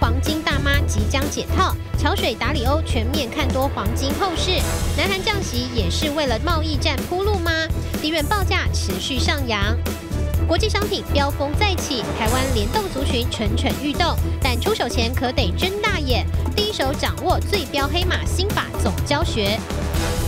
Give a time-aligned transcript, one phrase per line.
[0.00, 4.50] 黄金大妈即将解套，桥水达里欧全面看多黄金后市。
[4.96, 7.50] 南韩降息也是为了贸易战铺路吗？
[8.00, 9.76] 地缘报价持续上扬，
[10.46, 19.58] 国际商品飙风再起，台湾联动族群蠢蠢欲动，但出手前可得睁大眼，第一手掌握最标黑马新法总教学。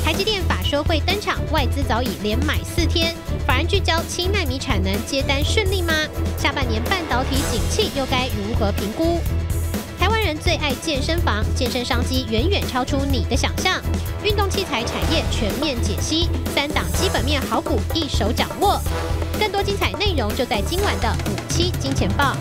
[0.04, 3.14] 台积电法说会登场，外资早已连买四天。
[3.44, 5.92] 法人聚焦七纳米产能接单顺利吗？
[6.38, 9.20] 下半年半导体景气又该如何评估？
[10.26, 13.80] 人最爱健身房，健身商机远远超出你的想象。
[14.24, 18.80] 运动器材产业全面解析，三档基本面好股一手掌握。
[19.38, 22.36] 更多精彩内容就在今晚的五期金钱报。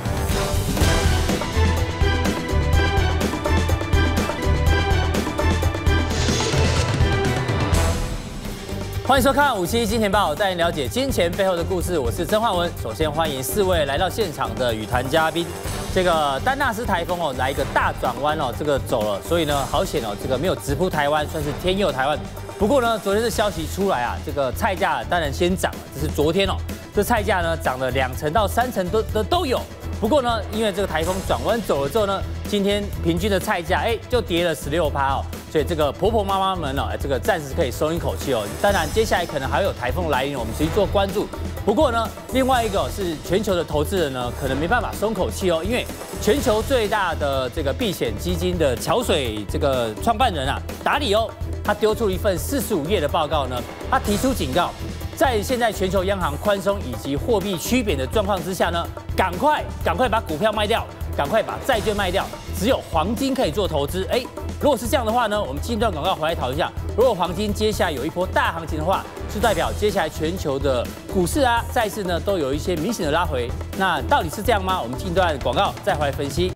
[9.07, 11.99] 欢迎收看《五七金钱报》，带您了解金钱背后的故事。
[11.99, 12.67] 我是曾焕文。
[12.81, 15.45] 首先欢迎四位来到现场的与谈嘉宾。
[15.93, 22.17] 这个丹纳斯台风哦，来一个大转弯哦，这个走了，所以呢，好险哦，这个没有直扑台湾，算是天佑台湾。
[22.57, 26.55] 不过呢，昨天的消息出来啊，这个菜价当然先涨了，这是昨天哦，
[26.95, 29.61] 这菜价呢涨了两成到三成都都都有。
[30.01, 35.21] 不过呢，因为这个台风转弯走了之后呢，今天平均的菜价哎就跌了十六趴哦。
[35.55, 38.45] 所以这个婆婆妈妈们呢，这个暂时可以松一口气哦。
[38.61, 41.29] 当然，接下来可能还有台风来临，我们持续做关注。
[41.65, 45.85] 不过呢，另外一个是全球的投资人呢，可能没办法松口气哦，因为
[46.21, 51.31] 全球最大的这个避险基金的桥水这个创办人啊，达里欧，
[51.63, 53.55] 他丢出一份四十五页的报告呢，
[53.89, 54.71] 他提出警告，
[55.15, 62.25] 在现在全球央行宽松以及货币趋贬的状况之下呢，赶快赶快把股票卖掉，赶快把债券卖掉，
[62.59, 64.05] 只有黄金可以做投资。
[64.11, 64.21] 哎。
[64.65, 66.71] 如果是这样的话呢，我们进段广告回来讨论一下。
[66.97, 70.83] 如果黄金接下来有一波大行情的话，是代表接下来全球的
[71.13, 73.47] 股市啊、债市呢都有一些明显的拉回。
[73.77, 74.81] 那到底是这样吗？
[74.81, 76.51] 我们进段广告再回来分析。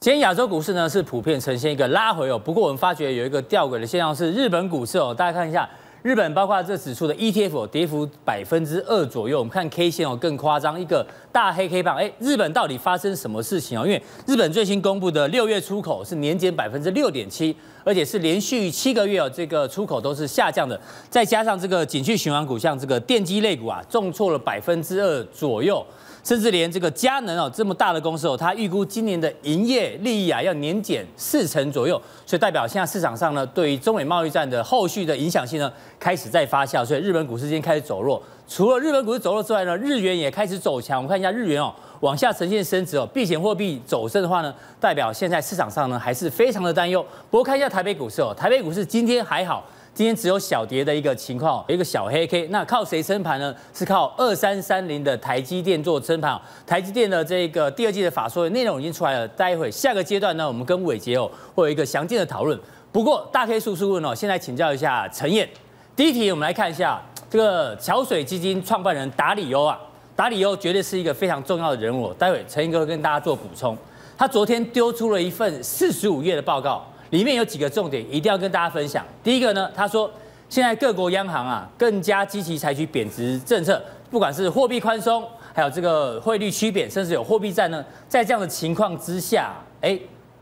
[0.00, 5.66] 今天亚洲股市呢是普遍呈现一个拉回哦，不过我们发觉有一个吊诡的现象是日本股市哦，大家看一下。
[6.02, 11.94] 日本包括这指数的 ETF 跌幅百分之二左右，我们看 K 线哦更夸张，一个大黑 K 棒。
[11.94, 13.84] 哎，日本到底发生什么事情哦？
[13.84, 20.80] 因为日本最新公布的六月出口是年减百分之六点七，而且是连续七个月哦，这个出口都是下降的。
[21.10, 25.84] 再加上这个景气循环股，像这个电机类股啊，重挫了百分之二左右。
[26.22, 38.22] 甚至连这个佳能哦这么大的公司哦，它预估今年的营业利益啊要年减四成左右，所以代表现在市场上呢，对于中美贸易战的后续的影响性呢开始在发酵，所以日本股市今天开始走弱。
[38.46, 40.98] 除了日本股市走弱之外呢，日元也开始走强。
[40.98, 47.00] 我们看一下日元哦，往下呈现升值哦，避险货币走升的话呢，代表现在市场上呢还是非常的担忧。
[47.30, 49.64] 不过看一下台北股市哦，台北股市今天还好。
[49.92, 52.46] 今天只有小跌的一个情况，一个小黑 K。
[52.46, 53.54] 那靠谁撑盘呢？
[53.74, 56.40] 是靠二三三零的台积电做撑盘。
[56.66, 62.58] 台积电的这个第二季的法说内容已经出来了，待会下个阶段呢，我们跟伟杰哦会有一个详尽的讨论。
[62.92, 65.46] 不过大 K 叔叔问哦，现在请教一下陈彦。
[65.94, 69.78] 第一题，我们来看一下这个桥水基金创办人达里欧啊，
[70.14, 72.12] 达里欧绝对是一个非常重要的人物。
[72.14, 73.76] 待会陈彦哥跟大家做补充。
[74.16, 76.86] 他昨天丢出了一份四十五页的报告。
[77.10, 79.04] 里面有几个重点，一定要跟大家分享。
[79.22, 80.10] 第一个呢，他说
[80.48, 87.84] 现在各国央行啊更加积极采取贬值政策，不管是货币宽松，还有这个汇率趋贬，甚至有货币战呢。
[88.08, 89.98] 在这样的情况之下，哎，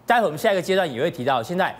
[0.06, 1.74] 待会我们下一个阶段也会提到，现在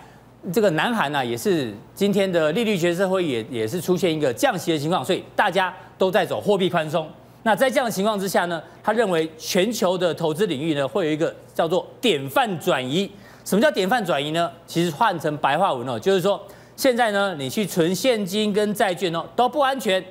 [0.52, 7.08] 这个南韩呢、啊、也是今天的利率决策会议也也是出现一个降息的情况，所以大家都在走货币宽松。
[7.42, 13.10] 那在这样的情况之下呢，他认为全球的投资领域呢会有一个叫做典范转移。
[13.48, 14.52] 什么叫典范转移呢？
[14.66, 16.38] 其实换成白话文哦，就是说
[16.76, 20.04] 现在呢，你去存现金跟债券哦都不安全，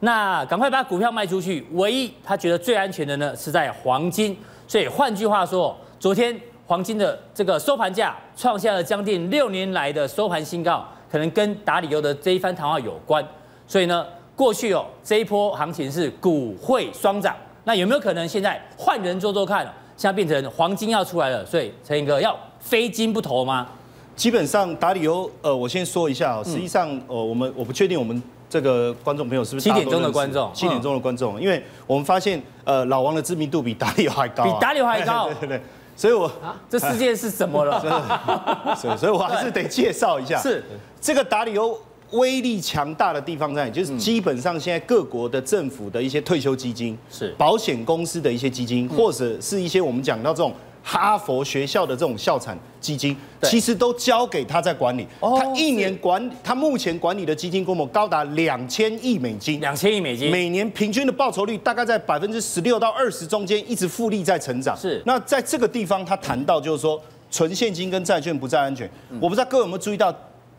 [0.00, 1.66] 那赶快把股票卖出去。
[1.72, 4.36] 唯一他觉得最安全的呢是在黄金。
[4.68, 13.26] 所以换句话说，昨天黄金的这个收盘价创下了将近六年来的收盘新高，可能跟达里欧的这一番谈话有关。
[13.66, 14.06] 所以呢，
[14.36, 17.34] 过去哦这一波行情是股汇双涨，
[17.64, 19.64] 那有没有可能现在换人做做看？
[19.96, 22.38] 现在变成黄金要出来了，所以陈彦哥要。
[22.62, 23.68] 非金不投吗？
[24.14, 35.62] 基本上打理由，呃，我先说一下，实际上，呃，我们我不确定我们这个观众朋友是不是七点钟的观众，七点钟的观众，因为我们发现，呃，老王的知名度比达里欧还高，比达里欧还高，对对对，
[35.96, 37.80] 所以我啊，这世界是什么了？
[38.76, 40.62] 所以，所以我还是得介绍一下，是。
[41.00, 41.76] 这个达里欧
[42.10, 47.34] 威力强大的地方在，就是基本上现在各国的政府的一些退休基金，是。
[47.38, 50.52] 保险公司的一些基金，或者是一些我们讲到这种。
[50.82, 55.06] 哈佛学校的这种校产基金，其实都交给他在管理。
[55.20, 64.76] 他一年管，他目前管理的基金规模高达两千亿美金，两千亿美金，每年平均的报酬率大概在百分之十六到二十中间，一直复利在成长。
[64.76, 65.00] 是。
[65.06, 67.00] 那在这个地方，他谈到就是说，
[67.30, 68.90] 纯现金跟债券不再安全。
[69.20, 70.12] 我不知道各位有没有注意到，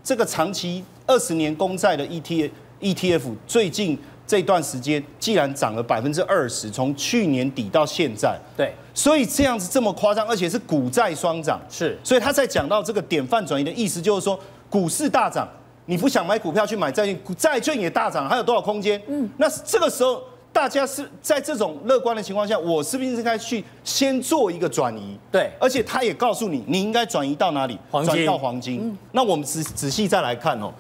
[0.04, 2.50] 这个长期二十年公债的 ETF
[2.80, 4.00] ETF 最近。
[4.26, 15.48] 这段时间既然涨了百分之二十，从去年底到现在，对，所以这样子这么夸张，而且是股债双涨，是，所以他在讲到这个典范转移的意思，就是说股市大涨，
[15.88, 19.02] 你不想买股票去买债券，债券也大涨，还有多少空间？
[19.08, 25.18] 嗯，那这个时候大家是在这种乐观的情况下，我是不是应该去先做一个转移？
[25.32, 27.78] 对，而且他也告诉你，你应该转移到哪里？
[27.92, 28.80] 转移到黄金。
[28.84, 30.72] 嗯，那我们仔仔细再来看哦。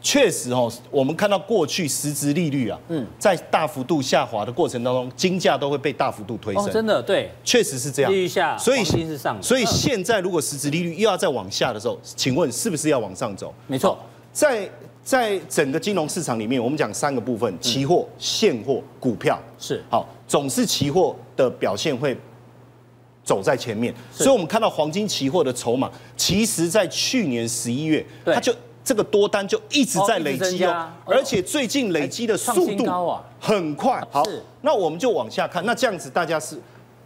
[0.00, 6.64] 确实哦，我们看到过去实质利率啊，嗯，在大幅度下滑的过程当中，金价都会被大幅度推升。
[6.64, 8.12] 哦，真的对，确实是这样。
[8.12, 9.42] 利率下，所以是上。
[9.42, 13.52] 所以现在如果实质利率又要再往下的时候，请问是不是要往上走？
[13.66, 13.98] 没错，
[14.32, 14.70] 在
[15.02, 19.36] 在整个金融市场里面，我们讲三个部分：期货、现货、股票。
[19.58, 22.16] 是好，总是期货的表现会
[23.24, 23.92] 走在前面。
[24.12, 28.54] 所以我们看到黄金期货的筹码，其实在去年十一月，它就。
[28.84, 32.86] 这个多单就一直在累积哦，而且最近累积的速度
[33.38, 34.02] 很快。
[34.10, 34.22] 好，
[34.62, 35.64] 那我们就往下看。
[35.66, 36.58] 那这样子大家是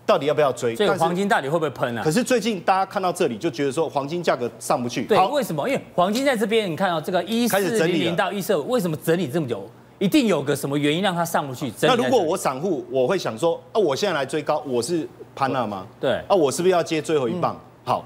[0.06, 0.76] 到底要不要追？
[0.76, 2.02] 这个黄金到底会不会喷啊？
[2.04, 5.04] 可是最近大家看到这里就觉得说黄金价格上不去。
[5.04, 5.68] 对，为什么？
[5.68, 9.68] 因为黄金在这边，你看到这个一四零零到一四五，为什么整理这么久？
[9.98, 11.72] 一定有个什么原因让它上不去？
[11.82, 15.86] 那如果我散户，我会想说啊，我现在来追高，我是潘娜吗？
[16.00, 16.12] 对。
[16.28, 17.56] 啊，我是不是要接最后一棒？
[17.84, 18.04] 好。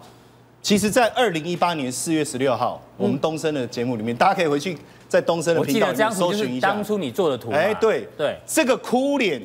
[0.67, 4.77] 其实，在二零一八年四月十六号，我们东升的节目里面，大家可以回去
[5.07, 6.67] 在东升的频道里面搜寻一下。
[6.67, 7.53] 当初你做的图。
[7.53, 9.41] 哎，对对，这个哭脸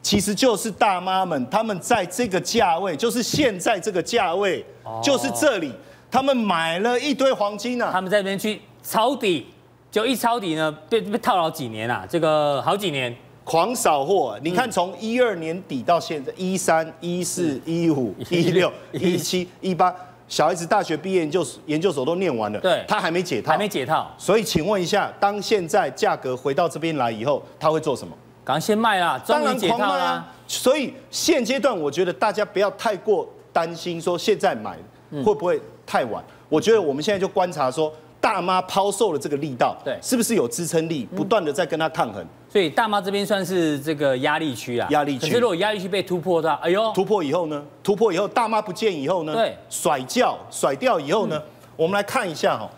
[0.00, 4.64] 其实就是大妈们，他们在这个价位，就是现在这个价位，
[5.04, 5.70] 就是这里，
[6.10, 7.90] 他们买了一堆黄金啊。
[7.92, 9.46] 他们在那边去抄底，
[9.90, 12.06] 就一抄底呢，被被套牢几年啊？
[12.08, 13.14] 这个好几年，
[13.44, 14.40] 狂扫货。
[14.42, 19.94] 你看，从一二年底到现在，一三、一四、一五、一六、一七、一八。
[20.32, 24.10] 小孩子大学毕业研究研究所都念完了，对，他还没解套，还没解套。
[24.16, 28.16] 所以请问一下，当现在价格回到这边来以后，他会做什么？
[28.42, 30.26] 赶快先卖啦，当然狂卖啊。
[30.46, 34.78] 所以现阶段，我觉得大家不要太过担心，说现在买
[35.22, 36.24] 会不会太晚？
[36.48, 42.26] 我觉得我们现在就观察说，大妈抛售的这个力道，对，是不是有支撑力，不断的在跟他抗衡。
[42.52, 45.26] 所以大妈这边算是这个压力区啊，压力区。
[45.26, 47.64] 可是如果压力区被突破的，哎呦，突破以后呢？
[47.82, 49.32] 突破以后，大妈不见以后呢？
[49.32, 51.38] 对，甩掉甩掉以后呢？
[51.38, 52.68] 嗯、我们来看一下哈，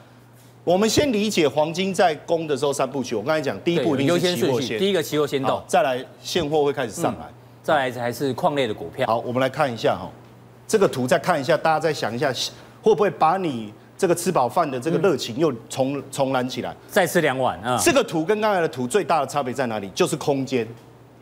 [0.63, 3.17] 我们先理解黄金在攻的时候三部曲。
[3.17, 7.35] 我刚才讲，第一步一定是期货先，第一个期货先到，再来现货会开始上来，嗯、
[7.65, 9.05] 再来还是矿类的股票。
[9.09, 10.09] 好，我们来看一下哈，
[10.69, 12.33] 这个图再看一下，大家再想一下，
[12.81, 13.75] 会不会把你？
[14.05, 17.81] 这个吃饱饭的这个热情又重重燃起来，再吃两碗啊！
[17.83, 19.89] 这个图跟刚才的图最大的差别在哪里？
[19.95, 20.69] 就是空间。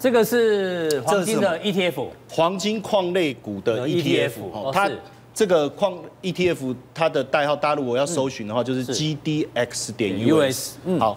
[0.01, 4.33] 这个是黄金的 ETF，黄金矿类股的 ETF。
[4.53, 4.91] 哦，它
[5.33, 10.73] 这个矿 ETF 它的代号，大家如果要搜寻的话，就是 GDX 点 US。
[10.99, 11.17] 好，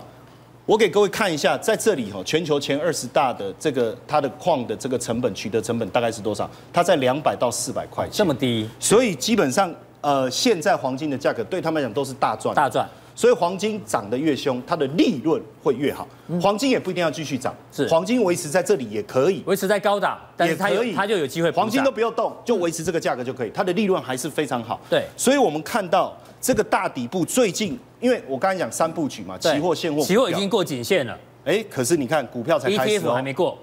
[0.67, 6.47] 我给各位看一下，在这里哈，全球前二十大的这个它的矿的这个成本取得成本大概是多少？
[6.71, 9.73] 它在两百到四百块钱，这么低，所以基本上。
[10.05, 12.87] 呃，现在黄金的价格对他们来讲都是大赚，大赚。
[13.15, 16.07] 所以黄金涨得越凶，它的利润会越好。
[16.39, 21.49] 黄金也不一定要继续涨，是黄金维持在这里也可以，维持在高档，但是它可以，它就有机会。
[21.49, 24.79] 黄金都不用动，就维持这个价格就可以，它的利润还是非常好。
[24.87, 31.17] 对，所以我们看到这个大底部最近，因为我刚才讲三部曲嘛，期货、现货，期货已经过颈线了。
[31.45, 33.57] 哎，可是你看股票才开始哦，还没过。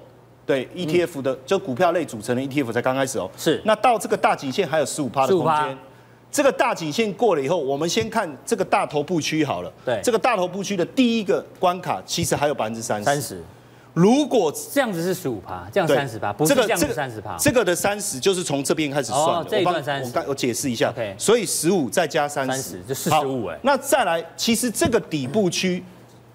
[0.45, 3.31] 对，ETF 的就股票类组成的 ETF 才刚开始哦。
[3.37, 5.79] 是，那到这个大颈线还有十五趴的空间。
[6.33, 9.71] 这个大颈线过了以后，我们先看这个大头部区好了。
[9.85, 13.05] 对，这个大头部区的第一个关卡，其实还有百分之三十。
[13.05, 13.43] 三十，
[13.93, 17.37] 如果这样子是十五趴，这样三十趴，不是这样子三十趴。
[17.37, 19.41] 这个的三十就是从这边开始算的。
[19.41, 20.07] 哦，这一段三十。
[20.07, 20.89] 我刚我解释一下。
[20.89, 21.15] OK。
[21.19, 23.59] 所以十五再加三十，就四十五哎。
[23.63, 25.85] 那再来，其实这个底部区，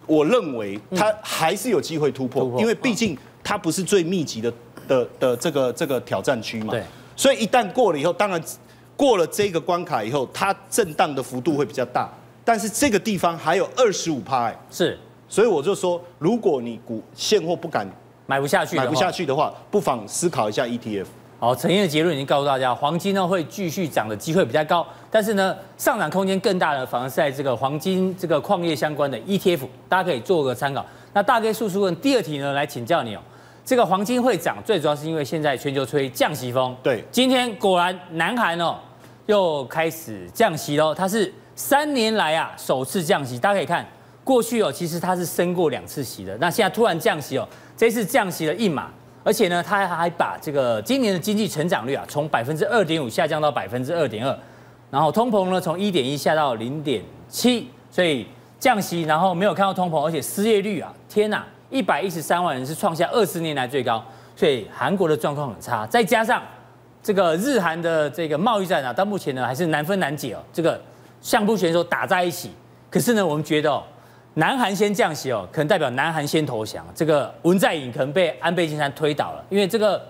[0.06, 4.54] 我认为它还是有机会突破，因为毕竟它不是最密集的
[4.88, 6.70] 的的这个这个挑战区嘛。
[6.70, 6.84] 对。
[7.16, 8.39] 所以一旦过了以后，当然。
[8.98, 12.10] 过了这个关卡以后，它震荡的幅度会比较大，
[12.44, 14.98] 但是这个地方还有二十五趴，是，
[15.30, 17.88] 所以我就说，如果你股现货不敢
[18.25, 21.06] 买不下去，买不下去的话，不妨思考一下 ETF。
[21.39, 30.84] 好，陈燕的结论已经告诉大家，黄金呢会继续涨的机会比较高，但是呢上涨空间更大的反而是在这个黄金这个矿业相关的 ETF，大家可以做个参考。
[31.13, 33.22] 那大概叔叔问第二题呢，来请教你哦。
[33.63, 36.75] 这个黄金会涨，最主要是因为现在全球吹降息风。
[36.82, 38.77] 对，今天果然南韩哦
[39.27, 43.38] 又开始降息喽，它是三年来啊首次降息。
[43.38, 43.86] 大家可以看
[44.24, 48.89] 过去哦，其实它是升过两次息的，那现在突然降息哦，这次降息了一码，
[49.24, 54.38] 而且呢，它还把这个今年的经济成长率啊从百分之二点五下降到百分之二点二，
[54.89, 58.25] 然后通膨呢从一点一下到零点七，所以
[58.60, 61.46] 降息，然后没有看到通膨，而且失业率啊，天哪！
[61.69, 64.01] 一百一十三万人是创下二十年来最高，
[64.38, 65.86] 所以韩国的状况很差。
[65.86, 66.41] 再加上
[67.08, 70.44] 这个日韩的这个贸易战啊，到目前呢还是难分难解哦。
[70.52, 70.78] 这个
[71.22, 72.52] 相扑选手打在一起，
[72.90, 73.82] 可是呢，我们觉得哦，
[74.34, 76.86] 南韩先降息哦，可能代表南韩先投降。
[76.94, 80.06] 这个文在寅可能被安倍晋三推倒了，因为这个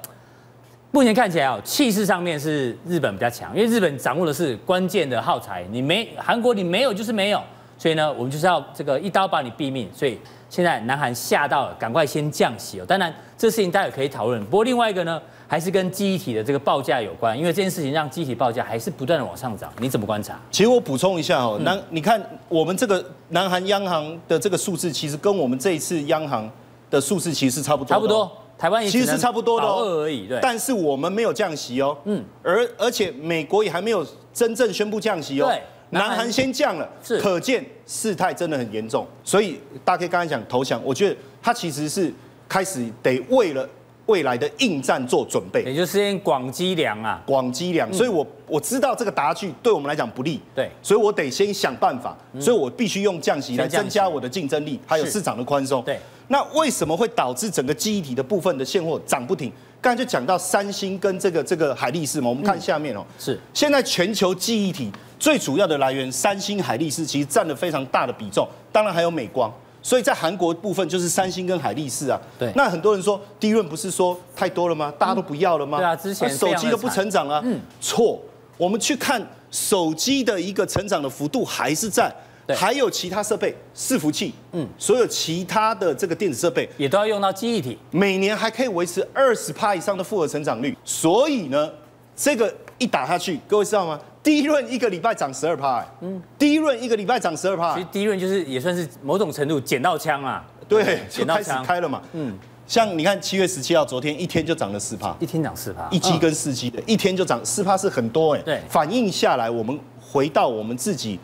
[0.90, 7.40] 目前看起来哦，气势上面是日本比较强，因为日本掌握的是关键的耗材，你没韩国你没有就是没有，
[7.78, 10.20] 所以呢，我们就是要这个一刀把你毙命，所以。
[10.50, 12.86] 现在南韩吓到了，赶快先降息哦。
[12.88, 14.44] 当然，这事情大家也可以讨论。
[14.46, 19.72] 不过另外一个呢，还是跟记忆体的这个报价有关，因为这件事情让记忆体报价还是不断的往上涨。
[19.80, 20.40] 你怎么观察？
[20.50, 26.50] 其实我补充一下哦，南你看我们这个南韩央行的这个数字，其实跟我们这一次央行
[26.90, 27.90] 的数字其实差不多。
[27.90, 30.28] 差不多，台湾也其实是差不多的哦，而已。
[30.28, 30.40] 对。
[30.42, 35.48] 但是我们没有降息哦，嗯，而而且美国也还没有真正宣布降息哦。
[35.48, 35.62] 对。
[35.92, 37.20] 南韩先降了，是。
[37.20, 42.14] 可见事态真的很严重，所以大家可以刚才讲投降，我觉得他其实是
[42.50, 43.68] 开始得为了
[44.08, 47.92] 未来的应战做准备，也就是广积粮啊，广积粮。
[47.94, 55.82] 所以我我知道这个答句对我们来讲不利，对，所以我得先想办法，所以我必须用降息来增加我的竞争力，还有市场的宽松。
[55.84, 59.52] 对，那为什么会导致整个记忆体的部分的现货涨不停？
[59.80, 63.40] 刚才就讲到三星跟这个这个海力士嘛，我们看下面哦，是。
[63.54, 64.92] 现在全球记忆体。
[65.20, 69.52] 最主要的来源，三星、海力士其实占了非常大的比重，当然还有美光。
[69.82, 72.20] 所以在韩国部分就是三星跟海力士啊。
[72.38, 72.52] 对。
[72.56, 74.94] 那很多人说，DRAM 不是说太多了吗？
[75.00, 75.78] 大家都不要了吗？
[75.78, 77.42] 对啊，之前手机都不成长了。
[77.46, 77.60] 嗯。
[77.80, 78.20] 错，
[78.58, 82.14] 我们去看手机的一个成长的幅度还是在，
[82.56, 90.76] 还有其他设备、伺服器，嗯，所有其他的这个电子设备也都要用到记忆体，每年还可以维持二十趴以上的复合成长率。
[90.84, 91.72] 所以呢，
[92.14, 93.98] 这个一打下去，各位知道吗？
[94.28, 111.18] 第一轮一个礼拜涨十二趴，嗯，第一轮一个礼拜涨十二趴，其实第一轮就是也算是某种程度捡到枪啊，对，就开始开了嘛，嗯，像你看七月十七号昨天一天就涨了四趴，一天涨四趴，一 G 跟四 G 的，一天就涨四趴是很多哎，对，反映下来，我们回到我们自己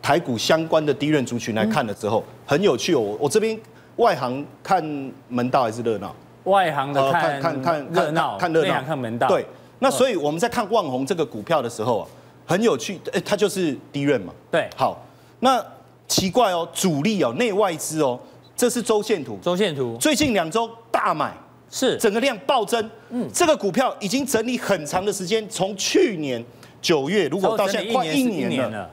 [0.00, 3.58] 台股相关的 DRAM 族群来看的时候，很有趣哦，我我这边
[3.96, 4.80] 外行看
[5.28, 6.14] 门道还是热闹？
[6.44, 8.80] 外行的看看看热闹，看热闹。
[8.84, 9.44] 看门道，对，
[9.80, 12.06] 那所以我们在看旺宏这个股票的时候啊。
[12.46, 14.32] 很有趣，哎，它就是 DRAM 嘛。
[14.50, 15.04] 对，好，
[15.40, 15.64] 那
[16.06, 18.18] 奇怪哦，主力哦，内外资哦，
[18.56, 19.38] 这是周线图。
[19.42, 21.34] 周线图，最近两周大买，
[21.70, 22.90] 是整个量暴增。
[23.10, 26.44] 嗯，这个股票已经整理很长的时间，从去年
[26.82, 28.90] 九月，如果到现在快一年了，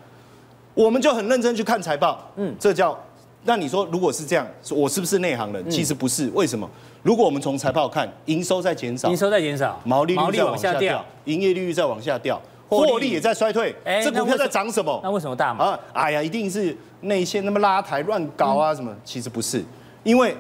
[0.74, 2.31] 我们就很认真去看财报。
[2.38, 2.98] 嗯，这叫，
[3.43, 5.70] 那你说如果是这样，我是不是内行人？
[5.70, 6.70] 其实不是，为什么？
[7.03, 12.39] 如果我们从财报看，营收在减少，营收在减少，毛利率在往下掉，营业利率在往下掉。
[12.78, 15.00] 获利也在衰退，这股票在涨什么？
[15.04, 15.66] 那为什么大买？
[15.66, 18.96] 啊，哎呀，一定是内线那么拉抬乱搞啊什么？
[19.04, 19.62] 其实不是，
[20.04, 20.34] 因为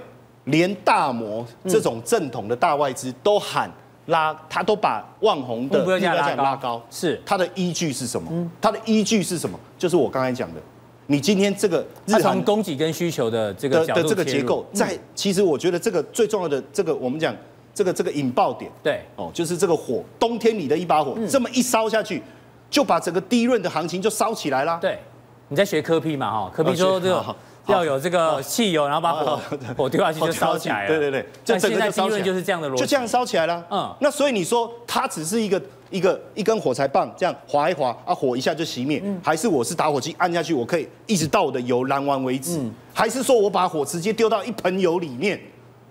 [0.45, 3.69] 连大摩这种正统的大外资都喊
[4.05, 8.49] 拉，他都把旺宏的目标价拉高，是他的依据是什么？
[8.61, 9.59] 他的依据是什么？
[9.77, 10.61] 就是我刚才讲的，
[11.07, 17.35] 你今天这个日常供给跟需求的这个的这个结构，在其实我觉得这个最重要的这个我们讲。
[17.73, 22.21] 这个这个引爆点，对，哦，就是这个火，冬天里的一把火，嗯、这么一烧下去，
[22.69, 24.77] 就把整个低润的行情就烧起来了。
[24.81, 24.99] 对，
[25.47, 27.35] 你在学科批嘛，哈，科批说这个
[27.67, 29.39] 要有这个汽油，然后把火
[29.77, 30.87] 火丢下去就烧起来了。
[30.89, 33.63] 对对对，就整个就烧起来，就是这样的逻辑，就这样烧起来了。
[33.69, 42.57] 嗯，那所以你说它只是一个一个一根火柴棒，这样划一划啊，火一下就熄灭，嗯、还是我是打火机按下去，我可以一直到我的油燃完为止？
[42.57, 45.39] 嗯、还是说我把火直接丢到一盆油里面？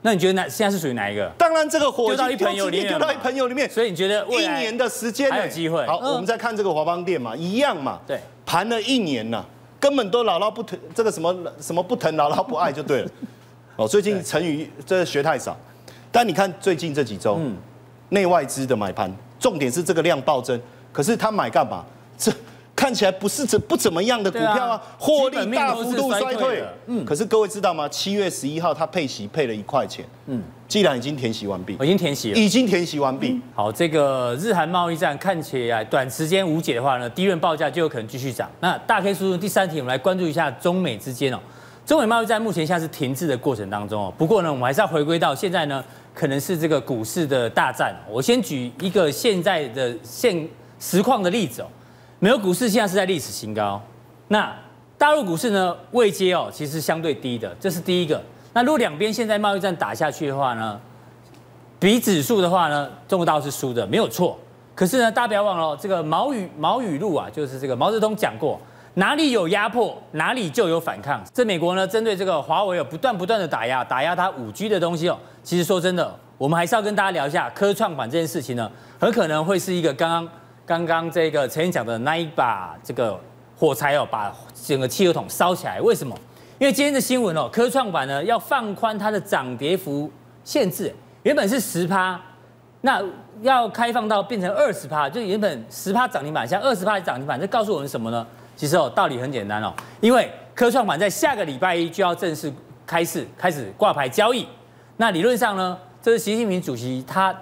[0.02, 1.26] 那你觉得哪现在是属于哪一个？
[1.36, 3.68] 当然，这个火丢到一盆友里面，丢到一盆油里面。
[3.68, 5.86] 所以你觉得一年的时间还有机会？
[5.86, 8.00] 好，我们再看这个华邦店嘛，一样嘛。
[8.06, 9.44] 对，盘了一年了，
[9.78, 13.10] 根本都姥姥不疼，这个什么什么不疼，姥姥不爱就对了。
[13.76, 15.56] 哦，最近成语这个学太少。
[16.10, 17.56] 但你看最近这几周，嗯，
[18.08, 20.60] 内外资的买盘，重点是这个量暴增，
[20.92, 21.84] 可是他买干嘛？
[22.16, 22.32] 这。
[22.80, 26.64] 看起来不是怎不怎么样的股票啊，获利大幅度衰退。
[26.86, 27.86] 嗯，可是各位知道吗？
[27.90, 30.02] 七月十一号它配息配了一块钱。
[30.24, 33.38] 嗯，既然已经填息完毕，已经填息了，已经填息完毕。
[33.54, 38.50] 好，这个日韩贸易战看起来短时间无解的话呢，低润报价就有可能继续涨。
[38.60, 41.38] 那大 K 叔叔第三题，我们来关注一下中美之间哦。
[41.84, 44.10] 中美贸易战目前现在是停滞的过程当中哦。
[44.16, 45.84] 不过呢，我们还是要回归到现在呢，
[46.14, 47.94] 可能是这个股市的大战。
[48.08, 51.66] 我先举一个现在的现实况的例子哦。
[52.22, 53.80] 美国股市现在是在历史新高，
[54.28, 54.54] 那
[54.98, 58.22] 大陆股市呢，位阶哦，其实相对低的，这是第一个。
[58.52, 60.78] 那如果两边现在贸易战打下去的话呢，
[61.78, 64.38] 比指数的话呢，中国大陆是输的，没有错。
[64.74, 68.60] 可是呢，大家不要忘了哦，这个毛语毛语录啊，就是这个毛泽东讲过，
[68.94, 71.22] 哪里有压迫，哪里就有反抗。
[71.32, 75.18] 这美国呢，针对这个华为有不断不断的打压，打压它五 G 的东西哦。
[75.42, 80.28] 其实说真的，我们还是要跟大家聊一下科创板这件事情呢，很可能会是一个刚刚。
[80.70, 83.18] 刚刚这个陈讲的那一把这个
[83.58, 85.80] 火柴哦，把整个汽油桶烧起来。
[85.80, 86.16] 为什么？
[86.60, 90.08] 因为今天的新闻哦，科创板呢要放宽它的涨跌幅
[90.44, 92.20] 限制，原本是十趴，
[92.82, 93.02] 那
[93.42, 98.24] 要开放到变成二十趴，就原本十趴涨停板，像二十趴涨停板，这告诉我们什么呢？
[98.54, 102.52] 其实哦，道理很简单哦，因为科创板在下个礼拜一就要正式
[102.86, 104.46] 开市，开始挂牌交易。
[104.98, 107.36] 那理论上呢，这是习近平主席他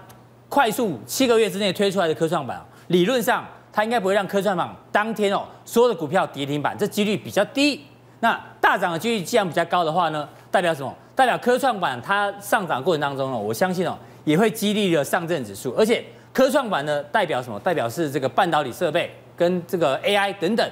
[0.49, 2.59] 快速七个月之内推出来的科创板。
[2.89, 7.83] 理论上，它应该不会让科创板当天哦，所有的股票跌停板，这几率比较低。
[8.21, 10.93] 那大涨的几率既然比较高的话呢，代表什么？
[11.15, 15.73] 代表科创板它上涨过程当中哦，我相信哦，也会激励了上证指数。
[15.77, 17.61] 而且科创板呢，代表什么？
[17.61, 20.69] 代表是这个半导体设备跟这个 AI 等等。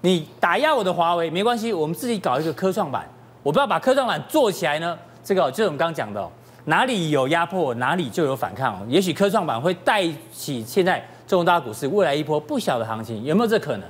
[0.00, 3.08] 你打压我的华为没关系，我们自己搞一个科创板，
[3.42, 4.98] 我不要把科创板做起来呢。
[5.22, 6.28] 这个就是我们刚刚讲的，
[6.64, 8.84] 哪里有压迫，哪里就有反抗。
[8.88, 11.06] 也许科创板会带起现在。
[11.28, 13.82] 中国大股市未来一波不小的行情，有没有这可能？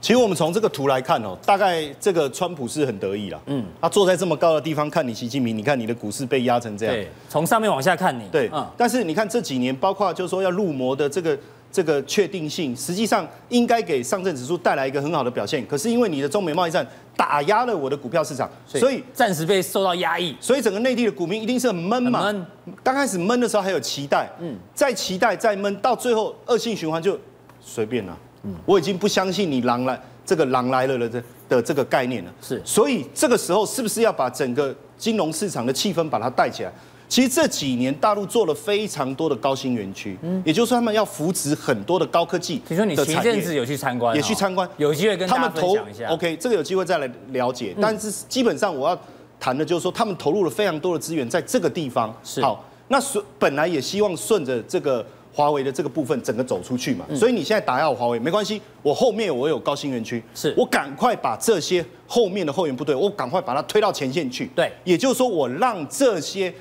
[0.00, 3.42] 其实我们从这个图来看哦，大概这个川普是很得意了。
[3.46, 6.94] 嗯，他坐在这么高的地方看你习近平，你看你的股市被压成这样。
[6.94, 8.28] 对，从上面往下看你。
[8.30, 8.64] 对，嗯。
[8.76, 11.36] 但是你看这几年，包括就是说要入魔的这个。
[11.74, 22.22] 这个确定性实际上应该给上证指数带来一个很好的表现，可是因为你的中美贸易战打压了我的股票市场，所以暂时被受到压抑，所以整个内地的股民一定是很闷嘛。
[22.22, 22.46] 闷。
[22.84, 27.18] 刚开始闷的时候还有期待，嗯，再期待再闷，到最后恶性循环就
[27.60, 28.16] 随便了。
[28.44, 32.32] 嗯，我已经不相信你狼来这个狼来了的的这个概念了。
[32.40, 36.72] 是，所以这个时候是不是要把整个金融市场的气氛把它带起来？
[37.14, 42.58] 其实这几年大陆做了非常多的高新园区，嗯，也就是说他们要扶持很多的高科技。
[42.66, 46.08] 听说你前阵子有去参观，也去参观，有机会跟他们投一下。
[46.08, 47.72] OK，这个有机会再来了解。
[47.80, 49.00] 但是基本上我要
[49.38, 52.12] 谈的就是说，他们投入了非常多的资源在这个地方。
[52.24, 57.06] 是好，那顺本来也希望顺着这个华为的这个部分整个走出去嘛。
[57.14, 64.46] 所以你现在打压我华为没关系，我后面我有高新园区，是我赶快把这些后面的后援部队，我赶快把它推到前线去。
[64.56, 66.52] 对，也就是说我让这些。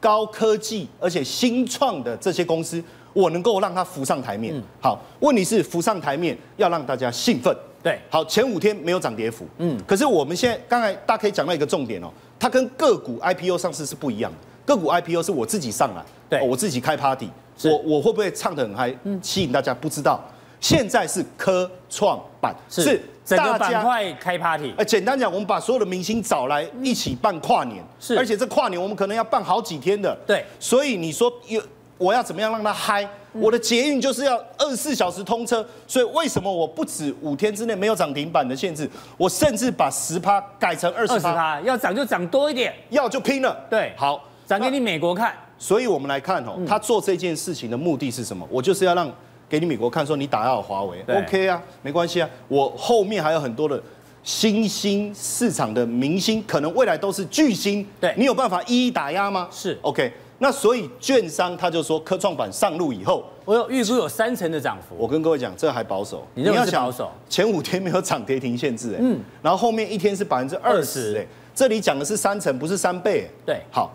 [0.00, 2.82] 高科技而且新创的这些公司，
[3.12, 4.56] 我能够让它浮上台面。
[4.56, 7.54] 嗯、好，问题是浮上台面要让大家兴奋。
[7.82, 9.46] 对，好，前五天没有涨跌幅。
[9.58, 14.38] 嗯，可是我们现在刚才大家可以讲到一个重点哦，它跟个股 IPO 上市是不一样的。
[14.66, 17.28] 个股 IPO 是我自己上来，对，我自己开 party，
[17.64, 19.74] 我我会不会唱得很嗨，吸引大家？
[19.74, 20.22] 不知道。
[20.60, 23.00] 现在是科创板，是。
[23.24, 31.62] 是整个板块开 party，呃，简单讲，我们把所有的明星找来一起办跨年，是，而且这跨年我们可能要办好几天的，对，所以你说有
[31.96, 33.08] 我要怎么样让他嗨？
[33.32, 45.32] 我的捷运就是要二十四小时通车，所以为什么我不止五天之内没有涨停板的限制，我甚至把十趴改成二十趴，要涨就涨多一点，要就拼了，对，好，涨给你美国看。
[45.56, 48.44] 所以我们来看哦，他做这件事情的目的是什么？
[48.50, 49.08] 我就是要让。
[49.50, 53.82] 给你美国看，说你打压我华为，OK 啊，没关系啊，我后面还有很多的
[54.22, 59.48] 新兴市场的明星，可能未来都是巨星，对，你有办法一一打压吗？
[59.50, 64.94] 是 OK，那所以券商他就说科创板上路以后，我有预估有三成的涨幅。
[64.96, 67.10] 我跟各位讲，这还保守，你要想保守？
[67.28, 73.90] 前五天没有涨跌停限制，哎，嗯，然后后面一天是百分之二十，哎，这里讲的是三成，不是三倍，对，好。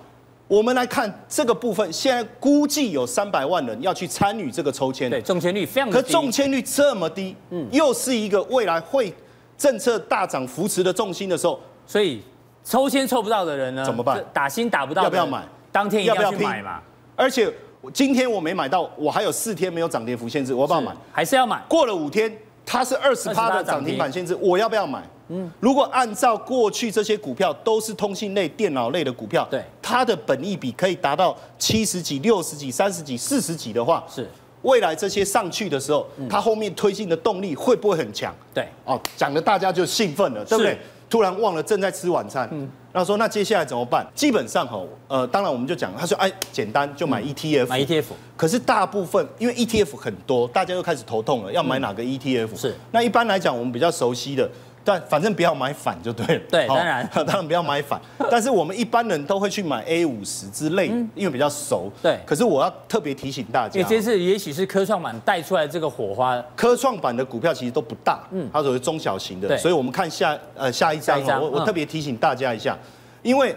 [0.47, 5.95] 我们来看这个部分，现在估计有三百万人要去参与这个抽签，对，中签率非常低。
[5.95, 9.11] 可中签率这么低，嗯，又是一个未来会
[9.57, 12.21] 政策大涨扶持的重心的时候，所以
[12.63, 14.23] 抽签抽不到的人呢，怎么办？
[14.31, 15.43] 打新打不到，要不要买？
[15.71, 16.79] 当天一定要去买嘛。
[17.15, 17.51] 而且
[17.91, 20.95] 今天我没买到，我还有四天没有涨跌幅限制，我要不要买？
[21.11, 21.59] 还是要买？
[21.67, 22.31] 过了五天，
[22.63, 25.01] 它是二十趴的涨停板限制，我要不要买？
[25.29, 34.29] 嗯，如果按照过去这些股票都是通信类、电脑类的股票，对，它的本益比可以达到七十几、六十几、三十几、四十几的话，是
[34.61, 38.33] 未来这些上去的时候，它后面推进的动力会不会很强？
[38.53, 40.77] 对，哦，讲的大家就兴奋了，对不对？
[41.07, 44.05] 突然忘了正在吃晚餐，嗯，然后说那接下来怎么办？
[44.15, 48.05] 基本上哈，呃，当然我们就讲，他说哎，简单就买 ETF，买 ETF。
[48.35, 52.59] 可是大部分因为 ETF 很多，大家又开始头痛了，要买哪个 ETF？
[52.59, 54.49] 是，那一般来讲，我们比较熟悉的。
[54.85, 56.41] 但反正不要买反就对了。
[56.49, 57.99] 对，当然 当然不要买反。
[58.31, 61.91] 但是我们一般人都会去买 A 五十之类，因为比较熟。
[62.01, 62.19] 对。
[62.25, 66.41] 可是我要特别提醒大家，这次也许是科创板带出来这个火花。
[66.55, 69.57] 科创板的股票其实都不大，嗯，它属于中小型的。
[69.57, 72.77] 所以我们看下呃下一张，我我特别提醒大家一下，
[73.23, 73.55] 因为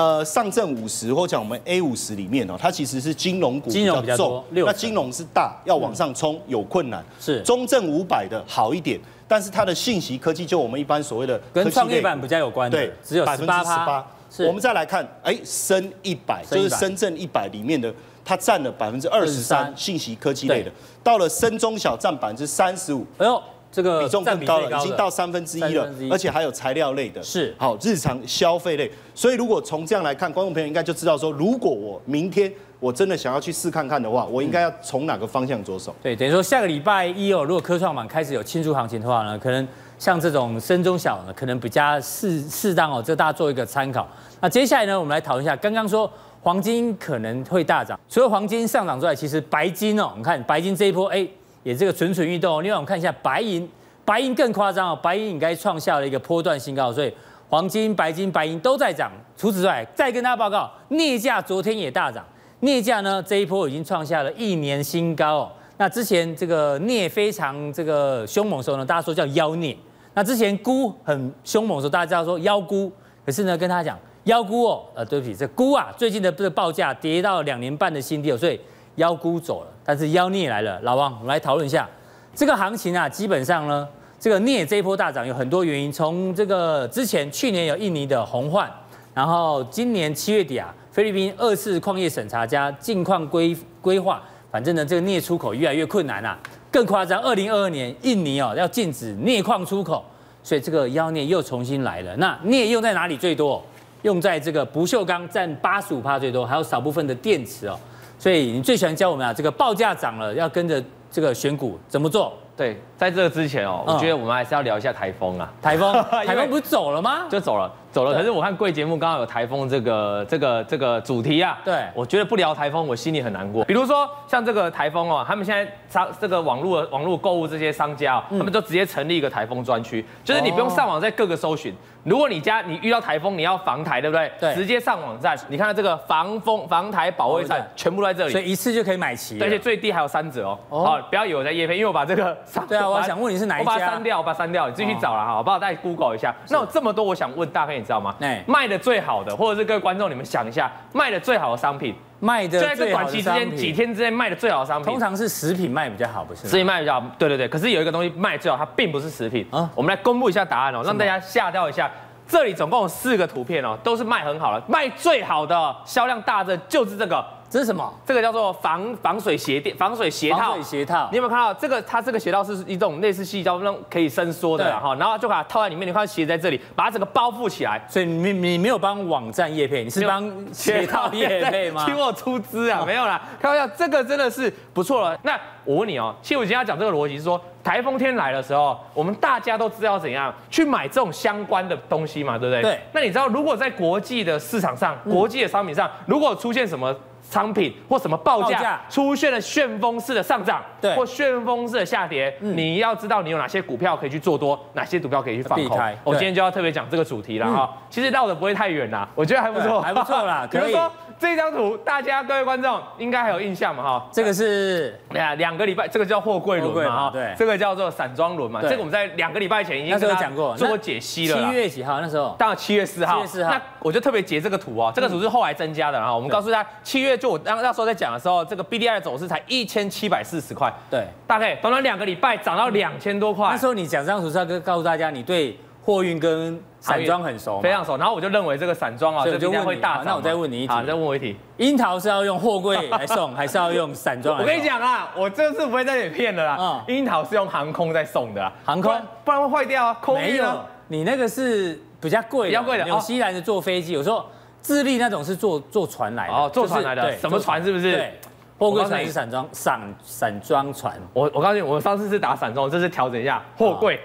[0.00, 7.04] 呃上证五十或讲我们 A 五十里面哦，它其实是金融股比较重，那金融是大，要往上冲有困难。
[7.20, 7.42] 是。
[7.42, 8.98] 中证五百的好一点。
[9.28, 14.04] 但是它的信息科技，就我们一般所谓的跟创业板比较有关的，对，只有百分之十八。
[14.40, 20.72] 我们再来看，哎，深一百就是深圳一百里面的，它占了百分之二十三，信息科技类的。
[21.04, 23.40] 到了深中小占百分之三十五，哎呦，
[23.72, 28.90] 这个比重更高了，已经到三分之一了，而且还有材料类的，是好日常消费类。
[29.14, 32.52] 所以如果从这样来看，观众朋友应该就知道说，如果我明天。
[32.80, 35.94] 我真的想要去试看看的话，我应该要从哪个方向着手？
[36.02, 44.08] 对，等于说下个礼拜一哦，如果科创板开始有庆祝行情的话呢，可能像这种深中小呢，可能比较适适当哦，这大家做一个参考。
[44.40, 51.28] 那接下来呢，我们来讨论一下，刚刚说黄金可能会大涨，除了黄金上涨之外，其实白金哦，你看白金这一波哎，
[51.62, 52.62] 也这个蠢蠢欲动。
[52.62, 53.68] 另外我们看一下白银，
[54.04, 57.12] 白银更夸张哦，白银应该创下了一个波段新高，所以
[57.48, 59.10] 黄金、白金、白银都在涨。
[59.36, 62.24] 除此之外，再跟大家报告，镍价昨天也大涨。
[62.60, 65.52] 镍价呢，这一波已经创下了一年新高哦。
[65.78, 69.76] 那之前这个镍非常这个凶猛的时候呢，大家说叫妖镍。
[70.12, 72.90] 那之前鈷很凶猛的时候，大家知道说妖鈷。
[73.24, 78.60] 可是呢，跟他讲妖鈷哦，呃，对不起，这鈷啊，最近的这个报价跌到两年半的新低哦，所以
[78.96, 80.78] 妖鈷走了，但是妖孽来了。
[80.82, 81.84] 老王，我们来讨论一下
[82.32, 83.08] 这个行情啊。
[83.08, 83.88] 基本上呢，
[84.20, 88.70] 这个镍这一波大涨有很多原因，从这个之前去年有印尼的洪患，
[89.12, 90.72] 然后今年七月底啊。
[90.92, 94.22] 菲律宾二次矿业审查加禁矿规规划，
[94.52, 96.38] 反正呢，这个镍出口越来越困难啊。
[96.70, 100.04] 更夸张，二零二二年印尼哦要禁止镍矿出口，
[100.44, 102.16] 所以这个妖孽又重新来了。
[102.18, 103.60] 那镍用在哪里最多？
[104.02, 107.76] 用在这个不锈钢占八十五趴最多，还有少部分的电池哦。
[108.20, 112.34] 所以你最喜欢教我们啊，这个报价涨了要跟着这个选股怎么做？
[112.54, 115.50] 对，在这个之前哦，我觉得我们还是要聊一下台风啊。
[115.62, 115.90] 台风，
[116.26, 117.22] 台风不是走了吗？
[117.30, 118.12] 就走了，走了。
[118.12, 121.58] 可是我看贵节目刚好有台风这个这个这个主题啊。
[121.64, 123.64] 对，我觉得不聊台风，我心里很难过。
[123.64, 131.74] 比如说像这个台风哦，他们现在商这个网络网络购物这些商家哦，他们就直接成立一个台风专区，就是你不用上网在各个搜寻。
[132.04, 134.30] 如果你家你遇到台风，你要防台，对不对？
[134.40, 140.58] 对，直接上网站，你看到这个防风防台保卫战全部都在这里，所以一次就可以买齐，而且最低还有三折哦。
[140.70, 142.36] 好，不要以为我在夜配，因为我把这个
[142.68, 143.72] 对啊，我想问你是哪一家？
[143.72, 146.34] 我把它删掉，我把它删掉，你自己去找了哈，我帮我再 Google 一下。
[146.48, 148.14] 那有这么多，我想问大飞，你知道吗？
[148.46, 156.46] 卖的最好的，或者是各位观众，你们想一下，卖的最好的商品，卖的就在这短期之间几天之内卖的最好的商品，通常是食品卖比较好，不是？
[156.46, 157.48] 食品卖比较好，对对对。
[157.48, 159.68] 可是有一个东西卖最好，它并不是食品啊。
[159.74, 161.90] 我们来公布一下答案哦，让大家吓掉一下。
[162.28, 167.24] 这里总共有四个图片哦，都是卖很好的，卖最好的销量大的就是这个。
[167.50, 167.92] 这是什么？
[168.06, 170.38] 这个叫做防防水鞋垫、防水鞋套。
[170.38, 171.82] 防水鞋套，你有没有看到这个？
[171.82, 174.94] 它这个鞋套是一种类似矽胶，那种可以伸缩的哈。
[174.94, 177.84] 然后就把它套在里面，你看鞋在这里，把它整个包覆起来。
[177.88, 181.82] 所以你你没有帮网站业配，你是帮鞋套业配吗？
[181.88, 182.84] 请我出资啊？
[182.86, 185.18] 没有啦，开玩笑，这个真的是不错了。
[185.24, 192.62] 那我问你哦，其实我今天要讲这个逻辑是说，台风天来的时候，我们大家都知道怎样去买这种相关的东西嘛，对不对？
[192.62, 192.80] 对。
[192.92, 196.94] 那你知道，如果在国际的市场上，国际的商品上，如果出现什么？
[197.22, 205.80] 商品或什么报价出现了旋风式的上涨，对，或旋风式的下跌，你要知道你有哪些股票可以去做多，哪些股票可以去放空。
[206.02, 207.70] 我今天就要特别讲这个主题了哈。
[207.88, 210.46] 其实绕的不会太远啦，我觉得还不错， 还不错啦。
[210.50, 214.08] 比如说这张图，大家各位观众应该还有印象嘛哈？
[214.10, 217.10] 这个是两两个礼拜，这个叫货柜轮嘛哈？
[217.12, 218.60] 对，这个叫做散装轮嘛。
[218.60, 221.36] 这个我们在两个礼拜前已经跟他讲过，做过解析了。
[221.36, 222.34] 七月几号那时候？
[222.36, 223.16] 到七月四号。
[223.16, 223.50] 七月四号。
[223.50, 226.12] 那我就特别截这个图哦，这个图是后来增加的哈。
[226.12, 228.00] 我们告诉大家，七月就我当那时候在。
[228.00, 233.50] 讲的时候，这个 B D I 的走势才一千七百四十块，对，大概短短两个礼拜涨到两千多块。
[233.50, 235.54] 那时候你讲这张图是要告诉大家，你对
[235.90, 237.96] 货运跟散装很熟，非常熟。
[237.96, 240.04] 然后我就认为这个散装啊，这今天会大涨。
[240.04, 244.38] 那我再问你一题，再问我一题，樱桃是要用货柜来送， 还是要用散装？
[244.38, 246.84] 我跟你讲啊，我这次不会再给骗了啦。
[246.86, 249.96] 樱桃是用航空在送的，航空不然会坏掉啊。
[250.14, 252.84] 没有，你那个是比较贵，比较贵的。
[252.84, 254.24] 纽西兰的坐飞机，有时候
[254.62, 257.96] 智利那种是坐坐船来的，哦，坐船来的，什么船是不是？
[257.96, 258.20] 对。
[258.58, 263.98] 货柜船是散装散散装船，我我告诉你，我上次是打散装，这次调整一下货柜，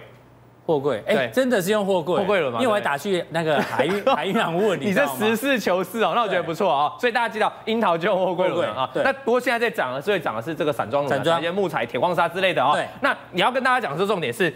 [0.66, 2.60] 货柜，哎，真的是用货柜，货柜了吗？
[2.60, 11.40] 因为我还打去那个 海运海运行问你，你这实事求是哦，那我觉得不错啊，所以大家知道樱桃就用货柜轮啊，那不过现在在涨的，所以涨的是这个散装轮，散装。
[11.40, 12.72] 一些木材、铁矿砂之类的哦。
[12.74, 14.52] 对，那你要跟大家讲的是重点是。